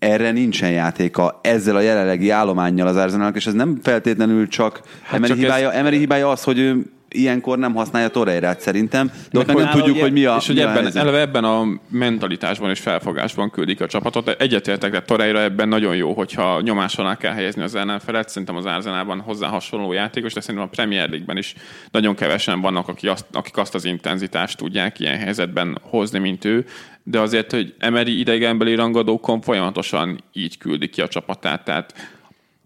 [0.03, 5.15] erre nincsen játéka ezzel a jelenlegi állományjal az Arsenalnak, és ez nem feltétlenül csak hát
[5.15, 5.79] Emery, csak hibája, ez...
[5.79, 10.01] Emery hibája az, hogy ő ilyenkor nem használja Torreirát szerintem, de ott meg nem tudjuk,
[10.01, 13.87] hogy mi a És hogy ebben, a eleve ebben a mentalitásban és felfogásban küldik a
[13.87, 14.29] csapatot.
[14.29, 18.29] Egyetértek, de Torreira ebben nagyon jó, hogyha nyomás alá kell helyezni az ellenfelet.
[18.29, 21.55] Szerintem az Arzenában hozzá hasonló játékos, de szerintem a Premier League-ben is
[21.91, 26.65] nagyon kevesen vannak, akik azt, akik azt az intenzitást tudják ilyen helyzetben hozni, mint ő
[27.03, 31.95] de azért, hogy Emery idegenbeli rangadókon folyamatosan így küldi ki a csapatát, tehát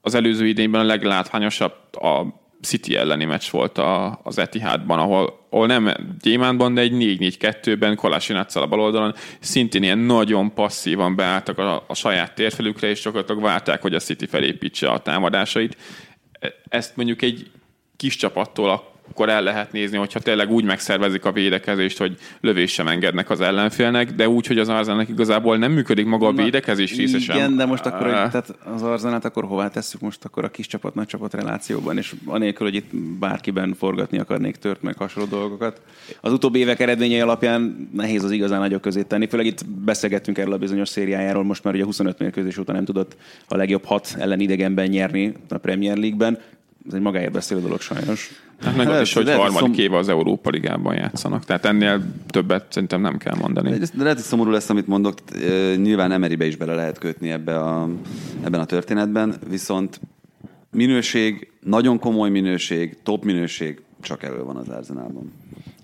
[0.01, 2.27] az előző idényben a leglátványosabb a
[2.63, 8.63] City elleni meccs volt a, az Etihadban, ahol, ahol nem gyémántban, de egy 4-4-2-ben Kolásinátszal
[8.63, 13.83] a bal oldalon szintén ilyen nagyon passzívan beálltak a, a saját térfelükre, és gyakorlatilag várták,
[13.83, 15.77] hogy a City felépítse a támadásait.
[16.41, 17.51] E, ezt mondjuk egy
[17.97, 18.71] kis csapattól
[19.11, 23.41] akkor el lehet nézni, hogyha tényleg úgy megszervezik a védekezést, hogy lövés sem engednek az
[23.41, 27.37] ellenfélnek, de úgy, hogy az Arzenálnak igazából nem működik maga a védekezés része sem.
[27.37, 30.95] Igen, de most akkor tehát az Arzenát akkor hová tesszük most akkor a kis csapat,
[30.95, 35.81] nagy csapat relációban, és anélkül, hogy itt bárkiben forgatni akarnék tört meg hasonló dolgokat.
[36.21, 40.53] Az utóbbi évek eredményei alapján nehéz az igazán nagyok közé tenni, főleg itt beszélgettünk erről
[40.53, 43.17] a bizonyos szériájáról, most már ugye 25 mérkőzés óta nem tudott
[43.49, 46.39] a legjobb hat ellen idegenben nyerni a Premier League-ben
[46.89, 48.31] ez egy magáért beszélő dolog sajnos.
[48.61, 49.85] Hát meg az is, hogy harmadik szom...
[49.85, 51.45] éve az Európa Ligában játszanak.
[51.45, 53.71] Tehát ennél többet szerintem nem kell mondani.
[53.71, 55.19] De, lehet, hogy szomorú lesz, amit mondok.
[55.77, 57.89] Nyilván Emerybe is bele lehet kötni ebbe a,
[58.45, 60.01] ebben a történetben, viszont
[60.71, 65.33] minőség, nagyon komoly minőség, top minőség csak elő van az Arsenalban.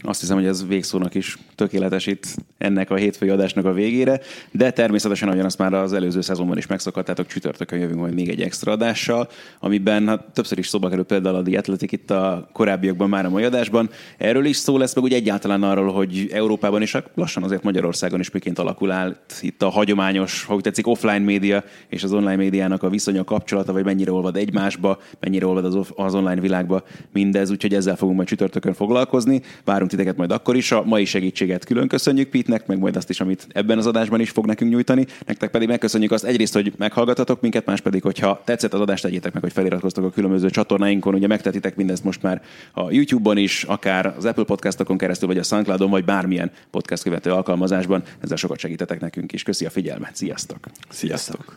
[0.04, 4.20] Azt hiszem, hogy ez végszónak is tökéletesít ennek a hétfői adásnak a végére,
[4.50, 8.40] de természetesen, ahogyan azt már az előző szezonban is megszokhattátok, csütörtökön jövünk majd még egy
[8.40, 9.28] extra adással,
[9.60, 13.44] amiben hát, többször is szóba kerül például a Athletic itt a korábbiakban már a mai
[13.44, 13.90] adásban.
[14.18, 18.30] Erről is szó lesz, meg úgy egyáltalán arról, hogy Európában és lassan azért Magyarországon is
[18.30, 22.82] miként alakul át itt a hagyományos, ha úgy tetszik, offline média és az online médiának
[22.82, 27.74] a viszonya kapcsolata, vagy mennyire olvad egymásba, mennyire olvad az, az online világba mindez, úgyhogy
[27.74, 29.42] ezzel fogunk majd csütörtökön foglalkozni.
[29.64, 30.73] Várunk titeket majd akkor is.
[30.73, 34.31] A mai segítséget külön köszönjük Pitnek, meg majd azt is, amit ebben az adásban is
[34.31, 35.06] fog nekünk nyújtani.
[35.27, 39.32] Nektek pedig megköszönjük azt egyrészt, hogy meghallgatatok minket, más pedig, hogyha tetszett az adást, tegyétek
[39.32, 41.14] meg, hogy feliratkoztok a különböző csatornáinkon.
[41.14, 42.43] Ugye megtetitek mindezt most már
[42.73, 47.31] a YouTube-on is, akár az Apple podcastokon keresztül, vagy a SoundCloudon, vagy bármilyen podcast követő
[47.31, 48.02] alkalmazásban.
[48.20, 49.43] Ezzel sokat segítetek nekünk is.
[49.43, 50.16] Köszi a figyelmet.
[50.16, 50.59] Sziasztok!
[50.89, 51.56] Sziasztok!